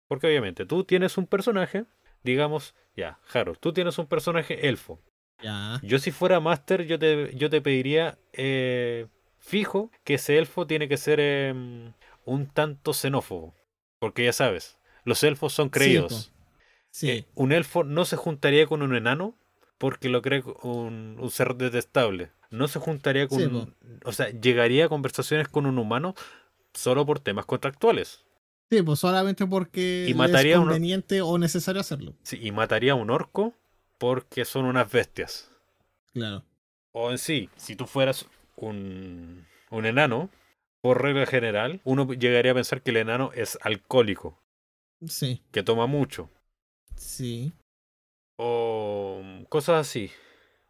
[0.08, 1.86] Porque obviamente tú tienes un personaje,
[2.24, 5.02] digamos, ya, Harold, tú tienes un personaje elfo.
[5.42, 5.80] ya.
[5.84, 9.08] Yo si fuera máster, yo te, yo te pediría eh,
[9.40, 11.94] fijo que ese elfo tiene que ser em,
[12.26, 13.54] un tanto xenófobo.
[14.00, 16.32] Porque ya sabes, los elfos son creídos.
[16.92, 17.10] Sí.
[17.10, 19.36] Eh, un elfo no se juntaría con un enano
[19.78, 22.32] porque lo cree un, un ser detestable.
[22.52, 23.40] No se juntaría con...
[23.40, 23.76] Sí, un-
[24.06, 26.14] o sea, llegaría a conversaciones con un humano
[26.74, 28.24] solo por temas contractuales.
[28.70, 32.14] Sí, pues solamente porque Y mataría es conveniente o necesario hacerlo.
[32.24, 33.54] Sí, y mataría a un orco
[34.00, 35.52] porque son unas bestias.
[36.14, 36.44] Claro.
[36.92, 40.30] O en sí, si tú fueras un, un enano,
[40.82, 44.38] por regla general, uno llegaría a pensar que el enano es alcohólico,
[45.08, 46.30] Sí, que toma mucho,
[46.96, 47.54] sí.
[48.38, 50.12] o cosas así.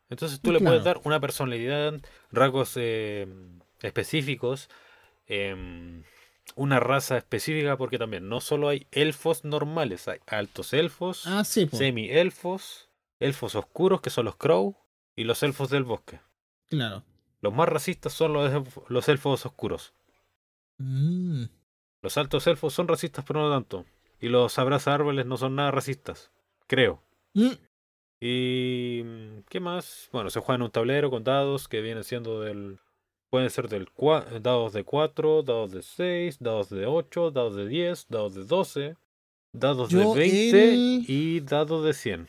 [0.10, 2.00] Entonces tú le puedes dar una personalidad,
[2.32, 3.28] rasgos eh,
[3.82, 4.70] específicos,
[5.28, 6.04] em,
[6.56, 11.68] una raza específica, porque también no solo hay elfos normales, hay altos elfos, Ah, sí,
[11.72, 12.90] semi-elfos,
[13.20, 14.76] elfos oscuros, que son los crow,
[15.16, 16.20] y los elfos del bosque.
[16.68, 17.04] Claro.
[17.42, 19.94] Los más racistas son los, elf- los elfos oscuros.
[20.78, 21.44] Mm,
[22.02, 23.86] Los altos elfos son racistas, pero no tanto.
[24.20, 26.32] Y los abraza árboles no son nada racistas,
[26.68, 27.02] creo.
[27.34, 27.52] mm,
[28.20, 29.04] Y
[29.50, 30.10] ¿qué más?
[30.12, 32.80] Bueno, se juega en un tablero con dados que vienen siendo del
[33.34, 33.88] pueden ser del
[34.44, 38.96] dados de 4, dados de 6, dados de 8, dados de 10, dados de 12,
[39.52, 42.28] dados Yo de 20 el- y dados de 100.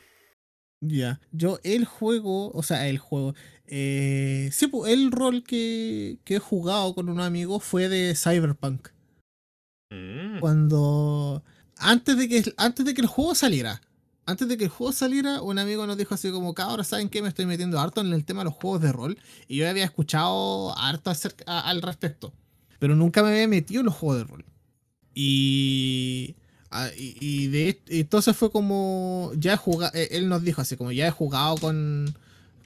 [0.81, 1.21] Ya.
[1.31, 3.35] Yo el juego, o sea, el juego.
[3.67, 8.89] Eh, sí, el rol que, que he jugado con un amigo fue de Cyberpunk.
[9.91, 11.45] Mm, Cuando.
[11.77, 13.83] Antes de que antes de que el juego saliera.
[14.27, 17.21] Antes de que el juego saliera, un amigo nos dijo así como, ahora ¿saben qué?
[17.23, 19.19] Me estoy metiendo harto en el tema de los juegos de rol.
[19.49, 22.33] Y yo había escuchado harto acerca- al respecto.
[22.79, 24.45] Pero nunca me había metido en los juegos de rol.
[25.15, 26.35] Y.
[26.97, 29.31] y, y de entonces fue como.
[29.37, 29.93] Ya he jugado.
[29.95, 32.15] Él nos dijo así como, ya he jugado con.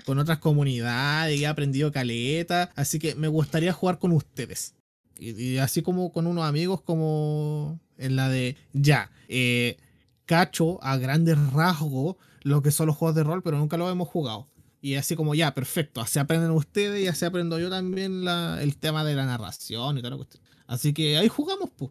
[0.07, 2.71] Con otras comunidades y he aprendido caleta.
[2.77, 4.75] Así que me gustaría jugar con ustedes.
[5.19, 9.77] Y, y así como con unos amigos, como en la de ya, eh,
[10.29, 14.07] cacho a grandes rasgos lo que son los juegos de rol, pero nunca lo hemos
[14.09, 14.47] jugado.
[14.81, 18.77] Y así como ya, perfecto, así aprenden ustedes y así aprendo yo también la- el
[18.77, 20.45] tema de la narración y toda la cuestión.
[20.69, 21.91] Así que ahí jugamos, pues.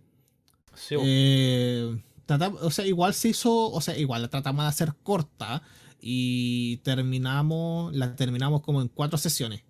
[0.76, 2.02] sí, Eh,
[2.62, 5.64] o sea, igual se hizo, o sea, igual la tratamos de hacer corta
[6.00, 9.64] y terminamos, la terminamos como en cuatro sesiones.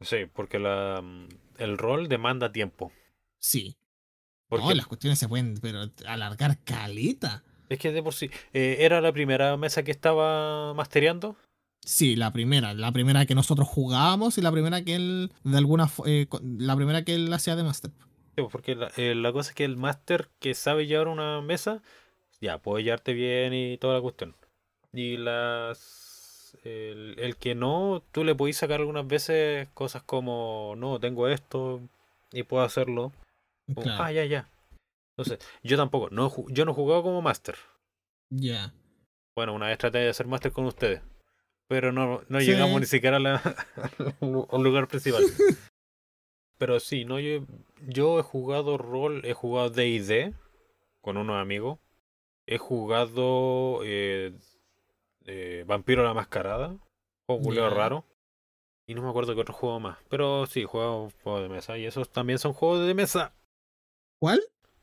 [0.00, 1.02] sí, porque la,
[1.58, 2.92] el rol demanda tiempo.
[3.38, 3.76] Sí.
[4.48, 7.44] Porque No, las cuestiones se pueden pero alargar caleta.
[7.70, 8.30] Es que de por sí.
[8.52, 11.36] eh, ¿Era la primera mesa que estaba mastereando?
[11.82, 15.88] Sí, la primera, la primera que nosotros jugábamos y la primera que él, de alguna
[16.04, 17.92] eh, la primera que él hacía de Master.
[17.92, 21.40] Sí, pues, porque la, eh, la cosa es que el máster que sabe llevar una
[21.40, 21.80] mesa,
[22.40, 24.34] ya, puede llevarte bien y toda la cuestión.
[24.92, 26.58] Y las...
[26.64, 31.80] El, el que no, tú le podís sacar algunas veces cosas como, no, tengo esto
[32.32, 33.12] y puedo hacerlo.
[33.72, 34.02] Claro.
[34.02, 34.48] ah, ya, ya.
[35.22, 37.56] Entonces, yo tampoco, no, yo no he jugado como máster.
[38.30, 38.72] Ya.
[39.36, 41.02] Bueno, una vez traté de hacer máster con ustedes.
[41.68, 42.46] Pero no, no Sí.
[42.46, 43.36] llegamos ni siquiera a, la-
[44.20, 45.22] a un lugar principal.
[46.58, 47.44] Pero sí, no, yo,
[47.86, 50.34] yo he jugado rol, he jugado D&D
[51.00, 51.78] con unos amigos.
[52.46, 54.34] He jugado eh,
[55.26, 56.76] eh, Vampiro la Mascarada.
[57.26, 57.74] Juego culiao Ya.
[57.74, 58.04] raro.
[58.86, 59.98] Y no me acuerdo qué otro juego más.
[60.08, 61.78] Pero sí, he jugado juegos de mesa.
[61.78, 63.32] Y esos también son juegos de mesa.
[64.18, 64.40] ¿Cuál?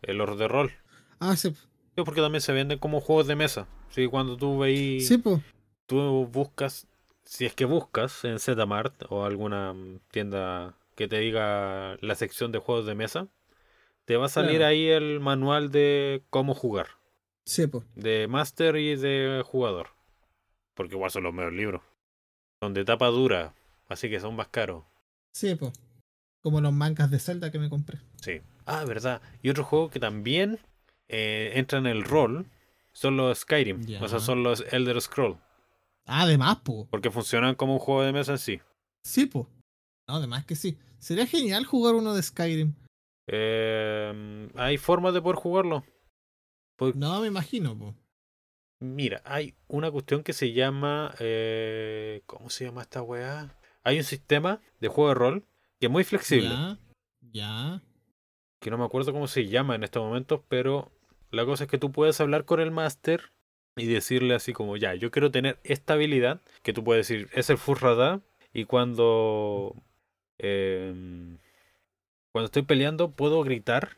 [0.07, 0.71] El los de rol.
[1.19, 1.51] Ah, sí.
[1.95, 3.67] Sí, porque también se venden como juegos de mesa.
[3.89, 5.07] Sí, cuando tú veis...
[5.07, 5.41] Sí, pues.
[5.85, 6.87] tú buscas,
[7.23, 9.73] si es que buscas en Zmart o alguna
[10.11, 13.27] tienda que te diga la sección de juegos de mesa,
[14.05, 14.65] te va a salir Claro.
[14.67, 16.87] ahí el manual de cómo jugar,
[17.45, 17.83] Sí, pues.
[17.95, 19.89] de máster y de jugador.
[20.73, 21.81] Porque igual son los mejores libros.
[22.61, 23.53] Son de tapa dura,
[23.87, 24.83] así que son más caros.
[25.33, 25.73] Sí, pues.
[26.41, 27.99] Como los mangas de Zelda que me compré.
[28.21, 28.41] Sí.
[28.67, 29.21] Ah, verdad.
[29.41, 30.59] Y otro juego que también
[31.07, 32.45] eh, entra en el rol
[32.91, 33.81] son los Skyrim.
[34.01, 35.37] O sea, son los Elder Scroll.
[36.05, 36.85] Ah, además, pues.
[36.91, 38.59] Porque funcionan como un juego de mesa en sí.
[39.03, 39.45] Sí, pues.
[40.07, 40.77] No, además que sí.
[40.99, 42.73] Sería genial jugar uno de Skyrim.
[43.27, 45.83] Eh, hay formas de poder jugarlo.
[46.75, 47.93] Pues, No, me imagino, pues.
[48.79, 51.13] mira, hay una cuestión que se llama.
[51.19, 53.55] eh, ¿Cómo se llama esta weá?
[53.83, 55.45] Hay un sistema de juego de rol
[55.79, 56.49] que es muy flexible.
[56.49, 56.77] Ya.
[57.31, 57.81] Ya.
[58.59, 60.91] Que no me acuerdo cómo se llama en estos momentos, pero
[61.31, 63.31] la cosa es que tú puedes hablar con el máster
[63.75, 67.49] y decirle así como, ya, yo quiero tener esta habilidad, que tú puedes decir, es
[67.49, 68.21] el Furrada,
[68.53, 69.75] y cuando.
[70.39, 71.37] em,
[72.31, 73.97] cuando estoy peleando, puedo gritar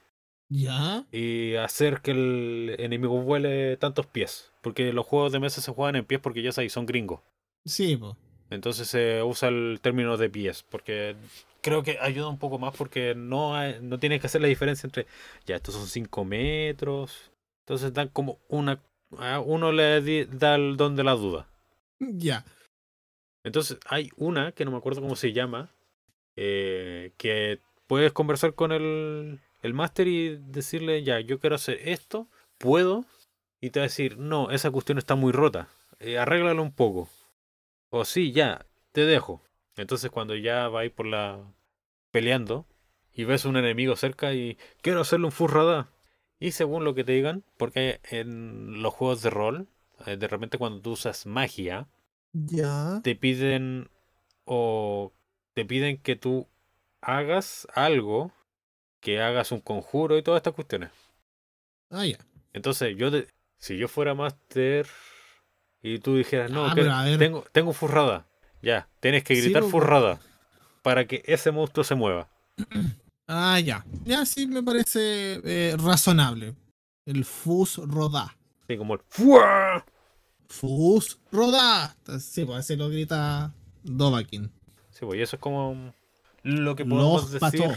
[0.49, 1.05] Ya.
[1.11, 4.51] y hacer que el enemigo vuele tantos pies.
[4.61, 7.21] Porque los juegos de mesa se juegan en pies porque ya sabéis, son gringos.
[7.65, 8.15] Sí, pues.
[8.49, 10.63] Entonces se usa el término de pies.
[10.69, 11.15] Porque
[11.61, 14.87] creo que ayuda un poco más porque no, hay- no tienes que hacer la diferencia
[14.87, 15.05] entre,
[15.45, 17.31] ya, estos son 5 metros.
[17.65, 18.79] Entonces dan como una...
[19.17, 21.47] A uno le di- da el don de la duda.
[21.99, 22.45] Ya.
[23.43, 25.69] Entonces hay una que no me acuerdo cómo se llama.
[26.35, 32.27] eh, que puedes conversar con el, el máster y decirle, ya, yo quiero hacer esto,
[32.57, 33.05] puedo.
[33.61, 35.67] Y te va a decir, no, esa cuestión está muy rota.
[35.99, 37.09] eh, arréglalo un poco.
[37.89, 39.41] O sí, ya, te dejo.
[39.75, 41.43] Entonces cuando ya vais por la...
[42.11, 42.65] peleando
[43.13, 45.89] y ves un enemigo cerca y quiero hacerle un furrada.
[46.39, 49.67] Y según lo que te digan, porque en los juegos de rol,
[50.05, 51.87] eh, de repente cuando tú usas magia,
[52.33, 53.01] Ya.
[53.03, 53.89] te piden
[54.45, 55.11] o
[55.53, 56.47] te piden que tú
[57.01, 58.31] hagas algo,
[59.01, 60.91] que hagas un conjuro y todas estas cuestiones.
[61.89, 62.17] Ah, ya.
[62.53, 63.27] Entonces, yo de-
[63.57, 64.87] si yo fuera máster
[65.81, 66.83] y tú dijeras, no, Ah, que
[67.17, 68.27] tengo, tengo furrada,
[68.61, 70.19] ya, tienes que Sí, gritar furrada
[70.81, 72.29] para que ese monstruo se mueva.
[73.31, 73.85] Ah, ya.
[74.05, 76.55] Ya sí me parece eh, razonable.
[77.05, 78.35] El Fus Rodá.
[78.63, 79.85] Así como el ¡Fua!
[80.47, 81.95] Fus Rodá.
[82.19, 83.53] Sí, pues así lo grita
[83.83, 84.51] Dovakin.
[84.89, 85.93] Sí, pues, y eso es como
[86.41, 87.61] lo que podemos Los decir.
[87.67, 87.75] pató.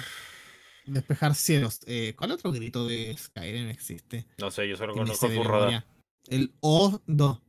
[0.87, 1.81] Despejar cielos.
[1.87, 4.25] Eh, ¿Cuál otro grito de Skyrim existe?
[4.39, 5.85] No sé, yo solo conozco furrada.
[6.29, 7.43] El Of, no.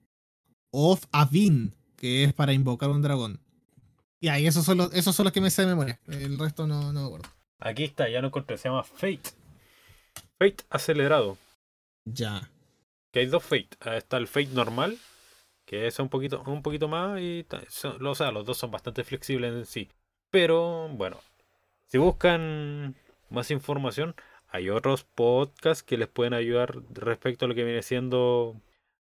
[0.76, 3.40] Of Avin, que es para invocar un dragón.
[4.20, 6.00] Y esos son los, esos son los que me sé de memoria.
[6.08, 7.30] El resto no, no me acuerdo.
[7.60, 9.22] Aquí está, ya lo encontré, se llama Fate.
[10.40, 11.38] Fate acelerado.
[12.06, 12.50] Ya.
[13.12, 13.70] Que hay dos Fate.
[13.82, 14.98] Ah, Está el Fate normal,
[15.66, 19.04] que es un poquito, un poquito más, y son- o sea, los dos son bastante
[19.04, 19.90] flexibles en sí.
[20.32, 21.20] Pero bueno,
[21.88, 22.96] si buscan
[23.30, 24.16] más información,
[24.50, 28.56] hay otros podcasts que les pueden ayudar respecto a lo que viene siendo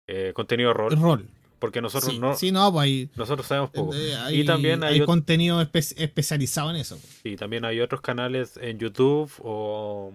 [0.07, 0.97] eh, contenido rol.
[1.01, 1.29] Rol.
[1.63, 3.95] Porque nosotros sí, no, sí, no, pues hay, nosotros sabemos poco.
[3.95, 6.99] eh, hay, y también hay, hay contenido espe- especializado en eso.
[7.23, 10.13] y también hay otros canales en YouTube o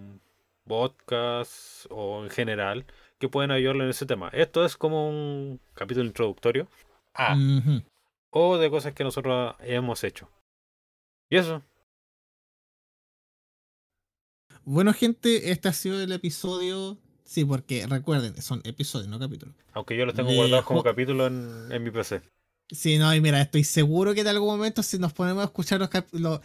[0.68, 2.86] podcasts o en general
[3.18, 4.28] que pueden ayudarle en ese tema.
[4.34, 6.68] Esto es como un capítulo introductorio.
[7.16, 7.38] Ah,
[8.30, 10.30] o de cosas que nosotros hemos hecho.
[11.30, 11.64] Y eso,
[14.66, 16.98] Bueno, gente, este ha sido el episodio.
[17.28, 19.54] Sí, porque recuerden, son episodios, no capítulos.
[19.74, 22.22] aunque yo los tengo De guardados como ju- capítulo en, en mi PC.
[22.72, 25.80] Sí, no, y mira, estoy seguro que en algún momento si nos ponemos a escuchar
[25.80, 26.40] los capítulos...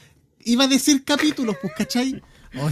[0.44, 2.20] Iba a decir capítulos, pues, ¿cachai?
[2.58, 2.68] Oh,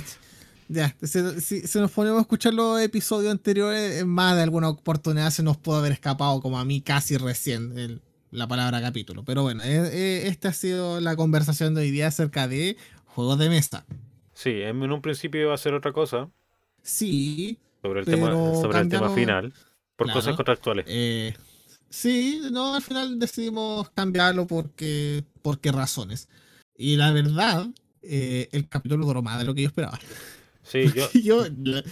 [0.68, 5.30] Ya, si, si- nos ponemos a escuchar los episodios anteriores, en más de alguna oportunidad
[5.30, 8.00] se nos puede haber escapado, como a mí casi recién, el-
[8.32, 9.24] la palabra capítulo.
[9.24, 12.76] Pero bueno, eh, eh, esta ha sido la conversación de hoy día acerca de
[13.06, 13.84] juegos de mesa.
[14.34, 16.28] Sí, en un principio iba a ser otra cosa
[16.82, 19.52] Sí, sobre el tema, sobre el tema final,
[19.96, 20.20] por Claro.
[20.20, 20.84] cosas contractuales.
[20.88, 21.34] eh,
[21.88, 26.28] sí, no, al final decidimos cambiarlo porque, por qué razones.
[26.76, 27.66] Y la verdad,
[28.02, 29.98] eh, el capítulo duró más de lo que yo esperaba.
[30.62, 30.84] Sí,
[31.22, 31.82] yo, Yo,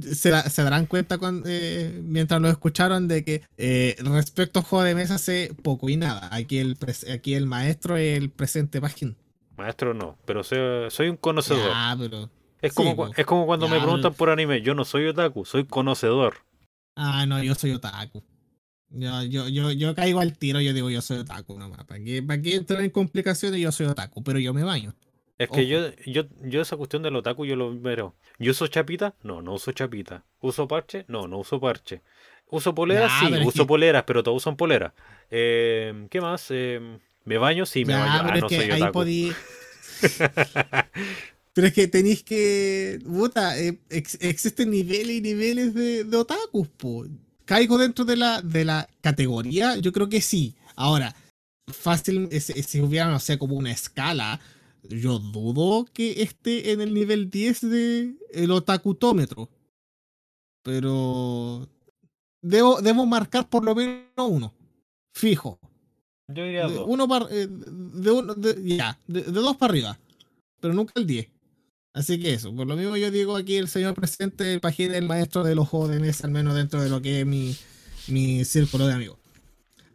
[0.00, 4.84] se, se darán cuenta cuando, eh, mientras lo escucharon de que eh, respecto a juego
[4.84, 6.28] de mesa sé poco y nada.
[6.32, 6.76] Aquí el,
[7.12, 9.14] aquí el maestro es el presente página.
[9.56, 10.58] maestro no, pero soy,
[10.90, 11.70] soy un conocedor.
[11.72, 12.30] Ah, pero.
[12.62, 15.44] Es, como, sí, es como cuando Ya, me preguntan por anime, yo no soy otaku,
[15.44, 16.36] soy conocedor.
[16.96, 18.22] Ah, no, yo soy otaku.
[18.90, 21.84] Yo, yo, yo, yo caigo al tiro, yo digo yo soy otaku nomás.
[21.84, 23.60] ¿Para qué, para qué entrar en complicaciones?
[23.60, 24.94] Yo soy otaku, pero yo me baño.
[25.38, 28.14] Es que yo, yo, yo esa cuestión del otaku yo lo veo.
[28.38, 29.14] ¿Yo uso chapita?
[29.22, 30.24] No, no uso chapita.
[30.40, 31.04] ¿Uso parche?
[31.08, 32.02] No, no uso parche.
[32.48, 33.10] ¿Uso poleras?
[33.18, 34.92] Sí, uso que- poleras, pero todos usan poleras.
[35.30, 36.46] Eh, ¿Qué más?
[36.50, 37.64] Eh, ¿Me baño?
[37.64, 38.30] Sí, me baño.
[38.30, 38.92] Ah, no soy otaku.
[38.92, 39.32] podí.
[41.54, 42.98] Pero es que tenéis que.
[43.04, 47.04] Puta, eh, ex- existen niveles y niveles de, de otakus, po.
[47.44, 49.76] ¿Caigo dentro de la, de la categoría?
[49.76, 50.54] Yo creo que sí.
[50.76, 51.14] Ahora,
[51.70, 54.40] fácil, si hubiera, no sé, como una escala,
[54.88, 59.50] yo dudo que esté en el nivel 10 de el otakutómetro.
[60.62, 61.68] Pero.
[62.44, 64.52] Debo, debo marcar por lo menos uno.
[65.14, 65.58] Fijo.
[66.28, 66.84] Yo diría De dos.
[66.88, 69.98] uno par- eh, de uno, de- ya, de, de dos para arriba,
[70.60, 71.28] pero nunca el 10.
[71.94, 75.06] Así que eso, por lo mismo yo digo aquí el señor presidente, el pajín, el
[75.06, 77.54] maestro de los juegos de mesa, al menos dentro de lo que es mi,
[78.08, 79.18] mi círculo de amigos.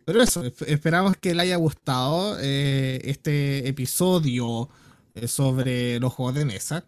[0.05, 4.69] Pero eso, esp- esperamos que le haya gustado eh, este episodio
[5.15, 6.85] eh, sobre los juegos de mesa.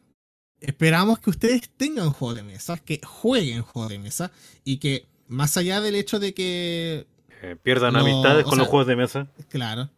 [0.61, 4.31] Esperamos que ustedes tengan juegos de mesa, que jueguen juegos de mesa
[4.63, 7.07] y que más allá del hecho de que
[7.41, 9.27] Eh, pierdan No, amistades con los juegos de mesa.
[9.49, 9.89] Claro,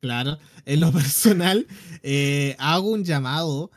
[0.00, 0.38] claro.
[0.64, 1.66] En lo personal,
[2.02, 3.70] eh, hago un llamado.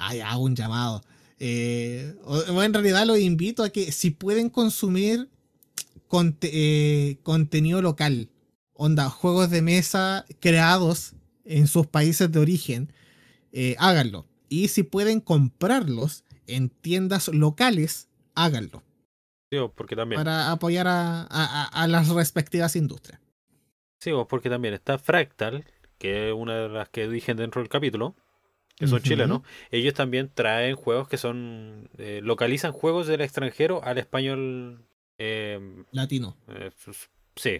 [0.00, 1.02] Ay, hago un llamado.
[1.38, 5.28] Eh, o- en realidad los invito a que si pueden consumir
[6.08, 8.28] conte- eh, contenido local,
[8.72, 11.12] onda, juegos de mesa creados
[11.44, 12.92] en sus países de origen,
[13.52, 14.26] eh, háganlo.
[14.48, 18.82] Y si pueden comprarlos en tiendas locales, háganlo.
[19.50, 20.18] Digo, porque también.
[20.20, 23.20] Para apoyar a- a- las respectivas industrias.
[24.00, 25.64] Sí, porque también está Fractal,
[25.98, 28.14] que es una de las que dije dentro del capítulo,
[28.80, 29.04] que son Ujú.
[29.08, 29.42] chilenos.
[29.70, 31.88] Ellos también traen juegos que son.
[31.98, 34.84] eh, localizan juegos del extranjero al español.
[35.18, 36.36] eh, Latino.
[36.48, 36.70] eh,
[37.36, 37.58] sí,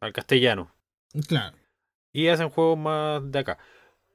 [0.00, 0.70] al castellano.
[1.26, 1.56] Claro.
[2.12, 3.58] Y hacen juegos más de acá.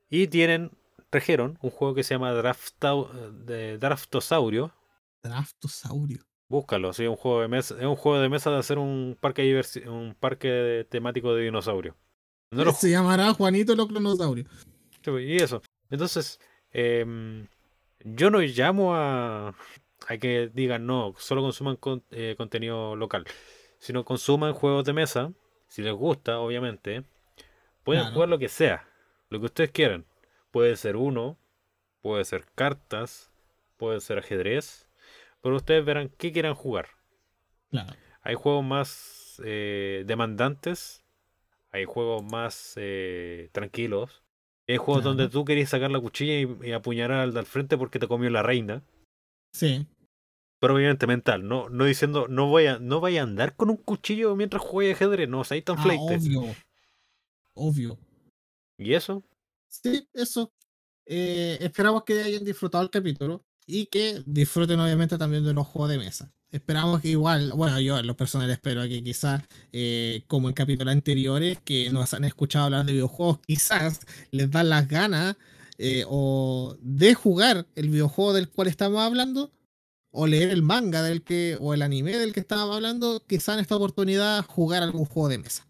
[0.09, 0.71] Y tienen.
[1.09, 3.09] Trajeron un juego que se llama Draftau-
[3.45, 4.71] de Draftosaurio.
[5.23, 6.19] Draftosaurio.
[6.47, 9.61] Búscalo, sí, un juego de mesa, es un juego de mesa de hacer un parque
[9.87, 11.95] un parque temático de dinosaurios.
[12.51, 14.47] No lo Se llamará Juanito los Clonosaurios.
[15.03, 15.61] Sí, Y eso.
[15.89, 16.39] Entonces,
[16.71, 17.47] em,
[17.99, 19.49] yo no llamo a,
[20.07, 23.25] a que digan no, solo consuman con- eh, contenido local,
[23.79, 25.33] sino consuman juegos de mesa,
[25.67, 27.03] si les gusta, obviamente.
[27.83, 28.13] Pueden Claro.
[28.13, 28.87] jugar lo que sea,
[29.29, 30.05] lo que ustedes quieran.
[30.51, 31.37] Puede ser uno,
[32.01, 33.31] puede ser cartas,
[33.77, 34.87] puede ser ajedrez,
[35.41, 36.87] pero ustedes verán qué quieran jugar.
[37.69, 37.93] Claro.
[38.21, 41.03] Hay juegos más eh, demandantes,
[41.71, 44.23] hay juegos más eh, tranquilos,
[44.73, 45.15] hay juegos Claro.
[45.17, 48.29] donde tú querías sacar la cuchilla y, y apuñalar al del frente porque te comió
[48.29, 48.83] la reina.
[49.53, 49.85] Sí.
[50.59, 53.77] Pero obviamente mental, no, no diciendo, no voy a, no vaya a andar con un
[53.77, 56.55] cuchillo mientras juegue ajedrez, no seáis tan Ah, obvio.
[57.53, 57.97] Obvio.
[58.77, 59.23] Y eso,
[59.67, 60.51] Sí, eso.
[61.05, 65.89] Eh, esperamos que hayan disfrutado el capítulo y que disfruten obviamente también de los juegos
[65.91, 66.33] de mesa.
[66.55, 70.93] Esperamos que igual, bueno, yo en lo personal espero que quizás, eh, como en capítulos
[70.93, 73.99] anteriores, que nos han escuchado hablar de videojuegos, quizás
[74.31, 75.35] les dan las ganas
[75.77, 79.51] eh, o de jugar el videojuego del cual estamos hablando,
[80.11, 83.59] o leer el manga del que, o el anime del que estábamos hablando, quizás en
[83.59, 85.67] esta oportunidad jugar algún juego de mesa.